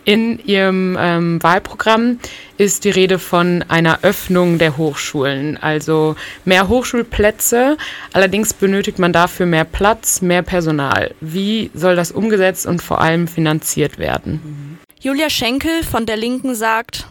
In 0.06 0.40
Ihrem 0.46 0.96
ähm, 1.00 1.42
Wahlprogramm 1.42 2.20
ist 2.58 2.84
die 2.84 2.92
Rede 2.92 3.18
von 3.18 3.64
einer 3.68 4.00
Öffnung 4.04 4.60
der 4.60 4.78
Hochschulen, 4.78 5.58
also 5.58 6.16
mehr 6.46 6.68
Hochschulplätze. 6.68 7.78
Allerdings 8.14 8.54
benötigt 8.54 9.00
man 9.00 9.14
dafür 9.14 9.48
mehr 9.48 9.66
Platz, 9.66 10.22
mehr 10.22 10.44
Personal. 10.44 11.16
Wie 11.22 11.72
soll 11.74 11.96
das 11.96 12.12
umgesetzt 12.12 12.68
und 12.68 12.84
vor 12.84 13.02
allem 13.02 13.28
finanziert 13.28 13.98
werden? 13.98 14.80
Julia 15.00 15.30
Schenkel 15.30 15.84
von 15.84 16.06
der 16.06 16.18
Linken 16.18 16.56
sagt, 16.56 17.08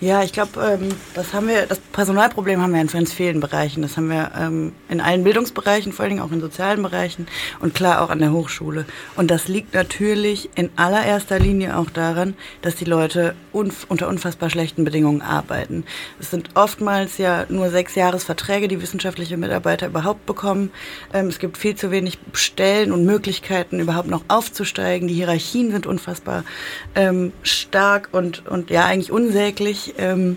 ja, 0.00 0.22
ich 0.22 0.32
glaube, 0.32 0.60
ähm, 0.60 0.90
das 1.14 1.32
haben 1.32 1.48
wir, 1.48 1.64
das 1.66 1.78
Personalproblem 1.78 2.60
haben 2.60 2.74
wir 2.74 2.80
in 2.82 2.86
ganz 2.86 3.14
vielen 3.14 3.40
Bereichen. 3.40 3.80
Das 3.80 3.96
haben 3.96 4.10
wir 4.10 4.30
ähm, 4.38 4.72
in 4.90 5.00
allen 5.00 5.24
Bildungsbereichen, 5.24 5.92
vor 5.92 6.02
allen 6.02 6.16
Dingen 6.16 6.22
auch 6.22 6.32
in 6.32 6.40
sozialen 6.40 6.82
Bereichen 6.82 7.26
und 7.60 7.74
klar 7.74 8.02
auch 8.02 8.10
an 8.10 8.18
der 8.18 8.30
Hochschule. 8.30 8.84
Und 9.16 9.30
das 9.30 9.48
liegt 9.48 9.72
natürlich 9.72 10.50
in 10.54 10.68
allererster 10.76 11.38
Linie 11.38 11.78
auch 11.78 11.88
daran, 11.88 12.34
dass 12.60 12.76
die 12.76 12.84
Leute 12.84 13.34
unf 13.52 13.86
unter 13.88 14.08
unfassbar 14.08 14.50
schlechten 14.50 14.84
Bedingungen 14.84 15.22
arbeiten. 15.22 15.84
Es 16.20 16.30
sind 16.30 16.50
oftmals 16.54 17.16
ja 17.16 17.46
nur 17.48 17.70
sechs 17.70 17.94
Jahresverträge, 17.94 18.68
die 18.68 18.82
wissenschaftliche 18.82 19.38
Mitarbeiter 19.38 19.86
überhaupt 19.86 20.26
bekommen. 20.26 20.72
Ähm, 21.14 21.28
es 21.28 21.38
gibt 21.38 21.56
viel 21.56 21.74
zu 21.74 21.90
wenig 21.90 22.18
Stellen 22.34 22.92
und 22.92 23.06
Möglichkeiten, 23.06 23.80
überhaupt 23.80 24.08
noch 24.08 24.24
aufzusteigen. 24.28 25.08
Die 25.08 25.14
Hierarchien 25.14 25.70
sind 25.70 25.86
unfassbar 25.86 26.44
ähm, 26.94 27.32
stark 27.42 28.10
und, 28.12 28.46
und 28.46 28.68
ja 28.68 28.84
eigentlich 28.84 29.10
unsäglich. 29.10 29.85
Ähm, 29.98 30.36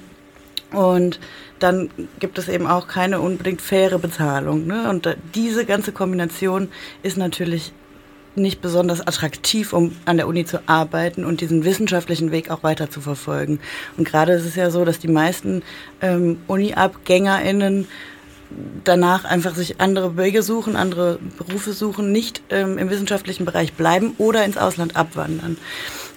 und 0.71 1.19
dann 1.59 1.89
gibt 2.19 2.37
es 2.37 2.47
eben 2.47 2.67
auch 2.67 2.87
keine 2.87 3.19
unbedingt 3.19 3.61
faire 3.61 3.99
Bezahlung. 3.99 4.67
Ne? 4.67 4.89
Und 4.89 5.17
diese 5.33 5.65
ganze 5.65 5.91
Kombination 5.91 6.69
ist 7.03 7.17
natürlich 7.17 7.73
nicht 8.35 8.61
besonders 8.61 9.05
attraktiv, 9.05 9.73
um 9.73 9.95
an 10.05 10.17
der 10.17 10.27
Uni 10.27 10.45
zu 10.45 10.59
arbeiten 10.67 11.25
und 11.25 11.41
diesen 11.41 11.65
wissenschaftlichen 11.65 12.31
Weg 12.31 12.51
auch 12.51 12.63
weiter 12.63 12.89
zu 12.89 13.01
verfolgen. 13.01 13.59
Und 13.97 14.07
gerade 14.07 14.33
ist 14.33 14.45
es 14.45 14.55
ja 14.55 14.69
so, 14.69 14.85
dass 14.85 14.99
die 14.99 15.07
meisten 15.07 15.63
ähm, 16.01 16.37
Uni-AbgängerInnen 16.47 17.87
danach 18.83 19.25
einfach 19.25 19.55
sich 19.55 19.79
andere 19.79 20.17
Wege 20.17 20.41
suchen, 20.41 20.75
andere 20.75 21.19
Berufe 21.37 21.73
suchen, 21.73 22.11
nicht 22.11 22.41
ähm, 22.49 22.77
im 22.77 22.89
wissenschaftlichen 22.89 23.45
Bereich 23.45 23.73
bleiben 23.73 24.15
oder 24.17 24.43
ins 24.45 24.57
Ausland 24.57 24.95
abwandern. 24.95 25.57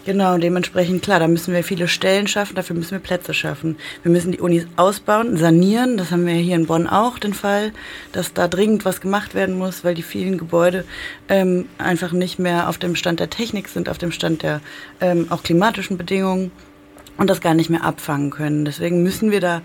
Genau, 0.04 0.36
dementsprechend 0.36 1.02
klar, 1.02 1.20
da 1.20 1.28
müssen 1.28 1.54
wir 1.54 1.62
viele 1.62 1.86
Stellen 1.86 2.26
schaffen, 2.26 2.56
dafür 2.56 2.74
müssen 2.74 2.90
wir 2.90 2.98
Plätze 2.98 3.32
schaffen. 3.34 3.76
Wir 4.02 4.10
müssen 4.10 4.32
die 4.32 4.40
Unis 4.40 4.66
ausbauen, 4.74 5.36
sanieren, 5.36 5.96
das 5.96 6.10
haben 6.10 6.26
wir 6.26 6.34
hier 6.34 6.56
in 6.56 6.66
Bonn 6.66 6.88
auch 6.88 7.20
den 7.20 7.34
Fall, 7.34 7.72
dass 8.10 8.34
da 8.34 8.48
dringend 8.48 8.84
was 8.84 9.00
gemacht 9.00 9.34
werden 9.36 9.56
muss, 9.56 9.84
weil 9.84 9.94
die 9.94 10.02
vielen 10.02 10.38
Gebäude 10.38 10.84
ähm, 11.28 11.66
einfach 11.78 12.10
nicht 12.10 12.40
mehr 12.40 12.68
auf 12.68 12.78
dem 12.78 12.96
Stand 12.96 13.20
der 13.20 13.30
Technik 13.30 13.68
sind, 13.68 13.88
auf 13.88 13.98
dem 13.98 14.10
Stand 14.10 14.42
der 14.42 14.60
ähm, 15.00 15.26
auch 15.30 15.44
klimatischen 15.44 15.96
Bedingungen 15.96 16.50
und 17.16 17.30
das 17.30 17.40
gar 17.40 17.54
nicht 17.54 17.70
mehr 17.70 17.84
abfangen 17.84 18.30
können. 18.30 18.64
Deswegen 18.64 19.04
müssen 19.04 19.30
wir 19.30 19.40
da 19.40 19.62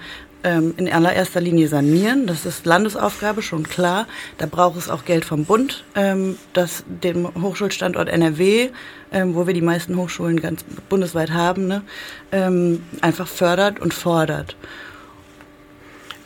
ähm, 0.47 0.73
in 0.77 0.89
allererster 0.91 1.41
Linie 1.41 1.67
sanieren. 1.67 2.25
Das 2.25 2.45
ist 2.45 2.65
Landesaufgabe, 2.65 3.41
schon 3.41 3.63
klar. 3.63 4.07
Da 4.37 4.45
braucht 4.45 4.77
es 4.77 4.89
auch 4.89 5.03
Geld 5.03 5.25
vom 5.25 5.43
Bund, 5.43 5.83
ähm, 5.93 6.37
das 6.53 6.85
dem 6.87 7.27
Hochschulstandort 7.41 8.07
NRW, 8.07 8.69
ähm, 9.11 9.35
wo 9.35 9.45
wir 9.45 9.53
die 9.53 9.61
meisten 9.61 9.97
Hochschulen 9.97 10.39
ganz 10.39 10.63
bundesweit 10.87 11.31
haben, 11.31 11.67
ne, 11.67 11.81
ähm, 12.31 12.81
einfach 13.01 13.27
fördert 13.27 13.79
und 13.81 13.93
fordert. 13.93 14.55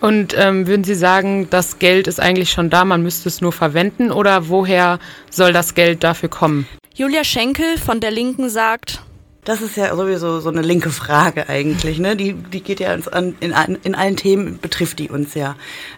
Und 0.01 0.35
ähm, 0.37 0.67
würden 0.67 0.83
Sie 0.83 0.95
sagen, 0.95 1.47
das 1.49 1.79
Geld 1.79 2.07
ist 2.07 2.19
eigentlich 2.19 2.51
schon 2.51 2.69
da, 2.69 2.85
man 2.85 3.03
müsste 3.03 3.29
es 3.29 3.41
nur 3.41 3.51
verwenden 3.51 4.11
oder 4.11 4.49
woher 4.49 4.99
soll 5.29 5.53
das 5.53 5.73
Geld 5.73 6.03
dafür 6.03 6.29
kommen? 6.29 6.67
Julia 6.93 7.23
Schenkel 7.23 7.77
von 7.77 7.99
der 7.99 8.11
Linken 8.11 8.49
sagt, 8.49 9.01
das 9.43 9.61
ist 9.61 9.75
ja 9.75 9.95
sowieso 9.95 10.39
so 10.39 10.49
eine 10.49 10.61
linke 10.61 10.91
Frage 10.91 11.49
eigentlich, 11.49 11.97
ne? 11.97 12.15
Die, 12.15 12.33
die 12.33 12.61
geht 12.61 12.79
ja 12.79 12.93
uns 12.93 13.07
an, 13.07 13.35
in, 13.39 13.53
in 13.83 13.95
allen 13.95 14.15
Themen 14.15 14.59
betrifft 14.59 14.99
die 14.99 15.09
uns 15.09 15.33
ja. 15.33 15.55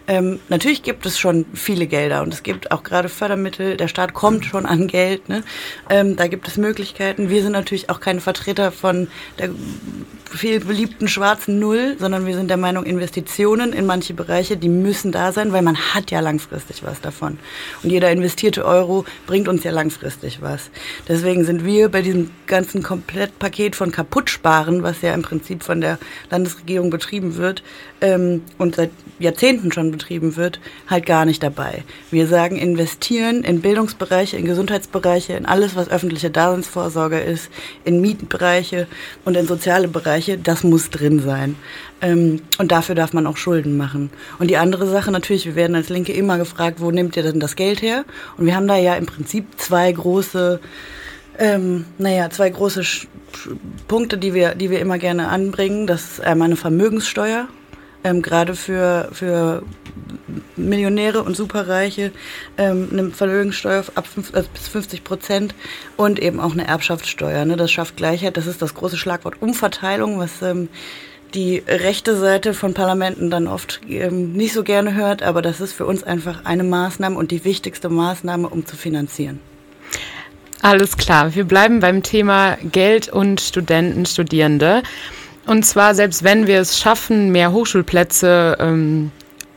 Ähm, 0.08 0.40
natürlich 0.48 0.82
gibt 0.82 1.04
es 1.04 1.18
schon 1.18 1.44
viele 1.52 1.86
Gelder 1.86 2.22
und 2.22 2.32
es 2.32 2.42
gibt 2.42 2.70
auch 2.70 2.82
gerade 2.82 3.10
Fördermittel, 3.10 3.76
der 3.76 3.88
Staat 3.88 4.14
kommt 4.14 4.46
schon 4.46 4.64
an 4.64 4.86
Geld, 4.86 5.28
ne? 5.28 5.42
Ähm, 5.90 6.16
da 6.16 6.26
gibt 6.26 6.48
es 6.48 6.56
Möglichkeiten. 6.56 7.28
Wir 7.28 7.42
sind 7.42 7.52
natürlich 7.52 7.90
auch 7.90 8.00
keine 8.00 8.22
Vertreter 8.22 8.72
von 8.72 9.08
der 9.38 9.50
viel 10.34 10.60
beliebten 10.60 11.08
schwarzen 11.08 11.58
Null, 11.58 11.96
sondern 11.98 12.26
wir 12.26 12.34
sind 12.34 12.48
der 12.48 12.56
Meinung, 12.56 12.84
Investitionen 12.84 13.72
in 13.72 13.86
manche 13.86 14.14
Bereiche, 14.14 14.56
die 14.56 14.68
müssen 14.68 15.12
da 15.12 15.32
sein, 15.32 15.52
weil 15.52 15.62
man 15.62 15.76
hat 15.76 16.10
ja 16.10 16.20
langfristig 16.20 16.82
was 16.82 17.00
davon. 17.00 17.38
Und 17.82 17.90
jeder 17.90 18.10
investierte 18.10 18.64
Euro 18.64 19.04
bringt 19.26 19.48
uns 19.48 19.64
ja 19.64 19.70
langfristig 19.70 20.42
was. 20.42 20.70
Deswegen 21.08 21.44
sind 21.44 21.64
wir 21.64 21.88
bei 21.88 22.02
diesem 22.02 22.30
ganzen 22.46 22.82
Komplettpaket 23.34 23.76
von 23.76 23.90
Kaputtsparen, 23.90 24.82
was 24.82 25.02
ja 25.02 25.12
im 25.14 25.22
Prinzip 25.22 25.62
von 25.62 25.80
der 25.80 25.98
Landesregierung 26.30 26.90
betrieben 26.90 27.36
wird 27.36 27.62
ähm, 28.00 28.42
und 28.58 28.76
seit 28.76 28.90
Jahrzehnten 29.18 29.72
schon 29.72 29.90
betrieben 29.90 30.36
wird, 30.36 30.60
halt 30.88 31.06
gar 31.06 31.24
nicht 31.24 31.42
dabei. 31.42 31.84
Wir 32.10 32.26
sagen, 32.26 32.56
investieren 32.56 33.44
in 33.44 33.60
Bildungsbereiche, 33.60 34.36
in 34.36 34.44
Gesundheitsbereiche, 34.44 35.34
in 35.34 35.46
alles, 35.46 35.76
was 35.76 35.88
öffentliche 35.88 36.30
Daseinsvorsorge 36.30 37.20
ist, 37.20 37.50
in 37.84 38.00
Mietbereiche 38.00 38.86
und 39.24 39.36
in 39.36 39.46
soziale 39.46 39.88
Bereiche 39.88 40.38
das 40.38 40.64
muss 40.64 40.90
drin 40.90 41.20
sein. 41.20 41.56
Ähm, 42.00 42.42
und 42.58 42.72
dafür 42.72 42.94
darf 42.94 43.12
man 43.12 43.26
auch 43.26 43.36
Schulden 43.36 43.76
machen. 43.76 44.10
Und 44.38 44.48
die 44.48 44.56
andere 44.56 44.86
Sache 44.86 45.10
natürlich, 45.10 45.46
wir 45.46 45.56
werden 45.56 45.76
als 45.76 45.88
Linke 45.88 46.12
immer 46.12 46.38
gefragt, 46.38 46.80
wo 46.80 46.90
nehmt 46.90 47.16
ihr 47.16 47.22
denn 47.22 47.40
das 47.40 47.56
Geld 47.56 47.82
her? 47.82 48.04
Und 48.36 48.46
wir 48.46 48.56
haben 48.56 48.68
da 48.68 48.76
ja 48.76 48.94
im 48.94 49.06
Prinzip 49.06 49.46
zwei 49.58 49.90
große, 49.92 50.60
ähm, 51.38 51.84
naja, 51.98 52.30
zwei 52.30 52.50
große 52.50 52.84
Sch 52.84 53.08
Punkte, 53.88 54.16
die 54.16 54.32
wir, 54.32 54.54
die 54.54 54.70
wir 54.70 54.78
immer 54.78 54.98
gerne 54.98 55.28
anbringen. 55.28 55.88
Das 55.88 56.04
ist 56.04 56.20
einmal 56.20 56.46
eine 56.46 56.56
Vermögenssteuer, 56.56 57.48
ähm, 58.04 58.22
gerade 58.22 58.54
für, 58.54 59.08
für 59.12 59.64
Millionäre 60.56 61.22
und 61.22 61.36
Superreiche 61.36 62.12
ähm, 62.56 62.88
eine 62.92 63.10
Vermögenssteuer 63.10 63.84
ab 63.96 64.06
fünf, 64.06 64.32
also 64.34 64.48
bis 64.52 64.68
50 64.68 65.02
Prozent 65.02 65.54
und 65.96 66.20
eben 66.20 66.38
auch 66.38 66.52
eine 66.52 66.66
Erbschaftssteuer. 66.66 67.44
Ne? 67.44 67.56
Das 67.56 67.72
schafft 67.72 67.96
Gleichheit. 67.96 68.36
Das 68.36 68.46
ist 68.46 68.62
das 68.62 68.74
große 68.74 68.96
Schlagwort 68.96 69.42
Umverteilung, 69.42 70.18
was 70.18 70.42
ähm, 70.42 70.68
die 71.34 71.62
rechte 71.66 72.16
Seite 72.16 72.54
von 72.54 72.74
Parlamenten 72.74 73.30
dann 73.30 73.48
oft 73.48 73.80
ähm, 73.88 74.32
nicht 74.32 74.52
so 74.52 74.62
gerne 74.62 74.94
hört. 74.94 75.22
Aber 75.22 75.42
das 75.42 75.60
ist 75.60 75.72
für 75.72 75.86
uns 75.86 76.04
einfach 76.04 76.44
eine 76.44 76.64
Maßnahme 76.64 77.16
und 77.16 77.30
die 77.30 77.44
wichtigste 77.44 77.88
Maßnahme, 77.88 78.48
um 78.48 78.64
zu 78.64 78.76
finanzieren. 78.76 79.40
Alles 80.64 80.96
klar. 80.96 81.34
Wir 81.34 81.44
bleiben 81.44 81.80
beim 81.80 82.02
Thema 82.02 82.56
Geld 82.72 83.10
und 83.10 83.42
Studenten, 83.42 84.06
Studierende. 84.06 84.82
Und 85.44 85.66
zwar, 85.66 85.94
selbst 85.94 86.24
wenn 86.24 86.46
wir 86.46 86.58
es 86.58 86.78
schaffen, 86.78 87.32
mehr 87.32 87.52
Hochschulplätze 87.52 88.56
ähm, 88.58 89.10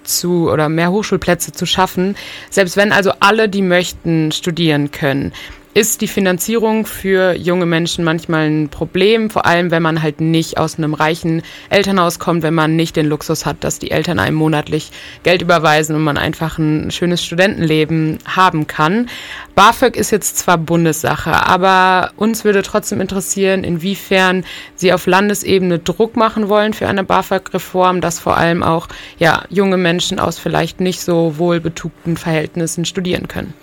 zu 0.04 0.52
oder 0.52 0.68
mehr 0.68 0.92
Hochschulplätze 0.92 1.54
zu 1.54 1.66
schaffen, 1.66 2.18
selbst 2.50 2.76
wenn 2.76 2.92
also 2.92 3.14
alle, 3.22 3.48
die 3.48 3.62
möchten, 3.62 4.34
studieren 4.34 4.92
können, 4.92 5.32
ist 5.78 6.02
die 6.02 6.08
Finanzierung 6.08 6.88
für 6.88 7.36
junge 7.36 7.68
Menschen 7.68 8.04
manchmal 8.04 8.50
ein 8.50 8.70
Problem, 8.70 9.30
vor 9.30 9.46
allem 9.46 9.70
wenn 9.70 9.84
man 9.84 10.02
halt 10.02 10.22
nicht 10.22 10.58
aus 10.58 10.80
einem 10.80 10.96
reichen 10.96 11.44
Elternhaus 11.70 12.18
kommt, 12.18 12.42
wenn 12.42 12.56
man 12.56 12.76
nicht 12.76 12.96
den 12.96 13.06
Luxus 13.06 13.46
hat, 13.46 13.64
dass 13.64 13.78
die 13.78 13.92
Eltern 13.92 14.18
einem 14.18 14.38
monatlich 14.38 14.90
Geld 15.22 15.44
überweisen 15.44 15.96
und 15.96 16.04
man 16.04 16.18
einfach 16.18 16.58
ein 16.58 16.90
schönes 16.90 17.24
Studentenleben 17.24 18.18
haben 18.26 18.66
kann. 18.66 19.08
BAföG 19.54 19.98
ist 19.98 20.10
jetzt 20.10 20.40
zwar 20.40 20.58
Bundessache, 20.58 21.46
aber 21.46 22.10
uns 22.18 22.44
würde 22.44 22.64
trotzdem 22.64 23.00
interessieren, 23.00 23.64
inwiefern 23.64 24.46
Sie 24.74 24.92
auf 24.94 25.06
Landesebene 25.06 25.78
Druck 25.78 26.16
machen 26.16 26.50
wollen 26.50 26.74
für 26.74 26.88
eine 26.88 27.04
BAföG-Reform, 27.04 28.02
dass 28.02 28.18
vor 28.18 28.36
allem 28.36 28.64
auch 28.64 28.88
ja, 29.20 29.44
junge 29.50 29.78
Menschen 29.78 30.20
aus 30.20 30.40
vielleicht 30.40 30.80
nicht 30.80 31.02
so 31.02 31.38
wohlbetugten 31.38 32.18
Verhältnissen 32.18 32.84
studieren 32.84 33.28
können. 33.28 33.54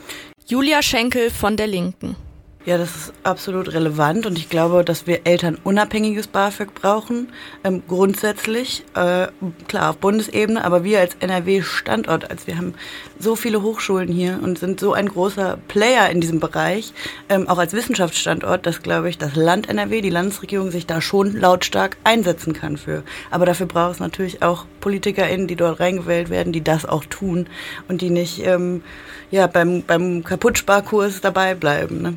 Julia 0.46 0.82
Schenkel 0.82 1.30
von 1.30 1.56
der 1.56 1.66
Linken. 1.66 2.16
Ja, 2.66 2.78
das 2.78 2.96
ist 2.96 3.12
absolut 3.24 3.74
relevant 3.74 4.24
und 4.24 4.38
ich 4.38 4.48
glaube, 4.48 4.84
dass 4.84 5.06
wir 5.06 5.26
Eltern 5.26 5.58
unabhängiges 5.64 6.28
BAföG 6.28 6.72
brauchen. 6.72 7.28
Ähm, 7.62 7.82
grundsätzlich, 7.86 8.84
äh, 8.94 9.26
klar, 9.68 9.90
auf 9.90 9.98
Bundesebene, 9.98 10.64
aber 10.64 10.82
wir 10.82 11.00
als 11.00 11.14
NRW-Standort, 11.20 12.30
als 12.30 12.46
wir 12.46 12.56
haben 12.56 12.72
so 13.18 13.36
viele 13.36 13.60
Hochschulen 13.60 14.08
hier 14.08 14.40
und 14.42 14.58
sind 14.58 14.80
so 14.80 14.94
ein 14.94 15.10
großer 15.10 15.58
Player 15.68 16.08
in 16.08 16.22
diesem 16.22 16.40
Bereich, 16.40 16.94
ähm, 17.28 17.50
auch 17.50 17.58
als 17.58 17.74
Wissenschaftsstandort, 17.74 18.64
dass, 18.64 18.82
glaube 18.82 19.10
ich, 19.10 19.18
das 19.18 19.36
Land 19.36 19.68
NRW, 19.68 20.00
die 20.00 20.08
Landesregierung 20.08 20.70
sich 20.70 20.86
da 20.86 21.02
schon 21.02 21.38
lautstark 21.38 21.98
einsetzen 22.02 22.54
kann 22.54 22.78
für. 22.78 23.02
Aber 23.30 23.44
dafür 23.44 23.66
braucht 23.66 23.96
es 23.96 24.00
natürlich 24.00 24.42
auch 24.42 24.64
PolitikerInnen, 24.80 25.48
die 25.48 25.56
dort 25.56 25.80
reingewählt 25.80 26.30
werden, 26.30 26.54
die 26.54 26.64
das 26.64 26.86
auch 26.86 27.04
tun 27.04 27.46
und 27.88 28.00
die 28.00 28.08
nicht 28.08 28.42
ähm, 28.46 28.82
ja, 29.30 29.48
beim, 29.48 29.82
beim 29.82 30.24
Kaputtsparkurs 30.24 31.20
dabei 31.20 31.54
bleiben. 31.54 32.00
Ne? 32.00 32.14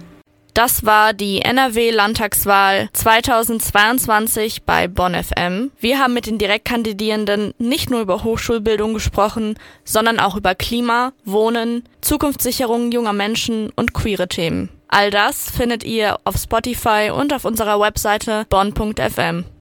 Das 0.58 0.84
war 0.88 1.14
die 1.14 1.44
NRW-Landtagswahl 1.44 2.90
2022 2.92 4.64
bei 4.64 4.88
Bonn 4.88 5.14
FM. 5.14 5.70
Wir 5.80 6.00
haben 6.00 6.16
mit 6.16 6.26
den 6.26 6.40
Direktkandidierenden 6.40 7.54
nicht 7.60 7.92
nur 7.92 8.02
über 8.02 8.24
Hochschulbildung 8.24 8.96
gesprochen, 8.96 9.60
sondern 9.84 10.20
auch 10.20 10.36
über 10.36 10.56
Klima, 10.56 11.14
Wohnen, 11.26 11.84
Zukunftssicherung 12.02 12.92
junger 12.92 13.14
Menschen 13.14 13.72
und 13.76 13.94
queere 13.94 14.28
Themen. 14.28 14.70
All 14.88 15.12
das 15.12 15.52
findet 15.52 15.84
ihr 15.84 16.18
auf 16.24 16.38
Spotify 16.38 17.12
und 17.14 17.34
auf 17.34 17.46
unserer 17.46 17.80
Webseite 17.80 18.48
bonn.fm. 18.50 19.46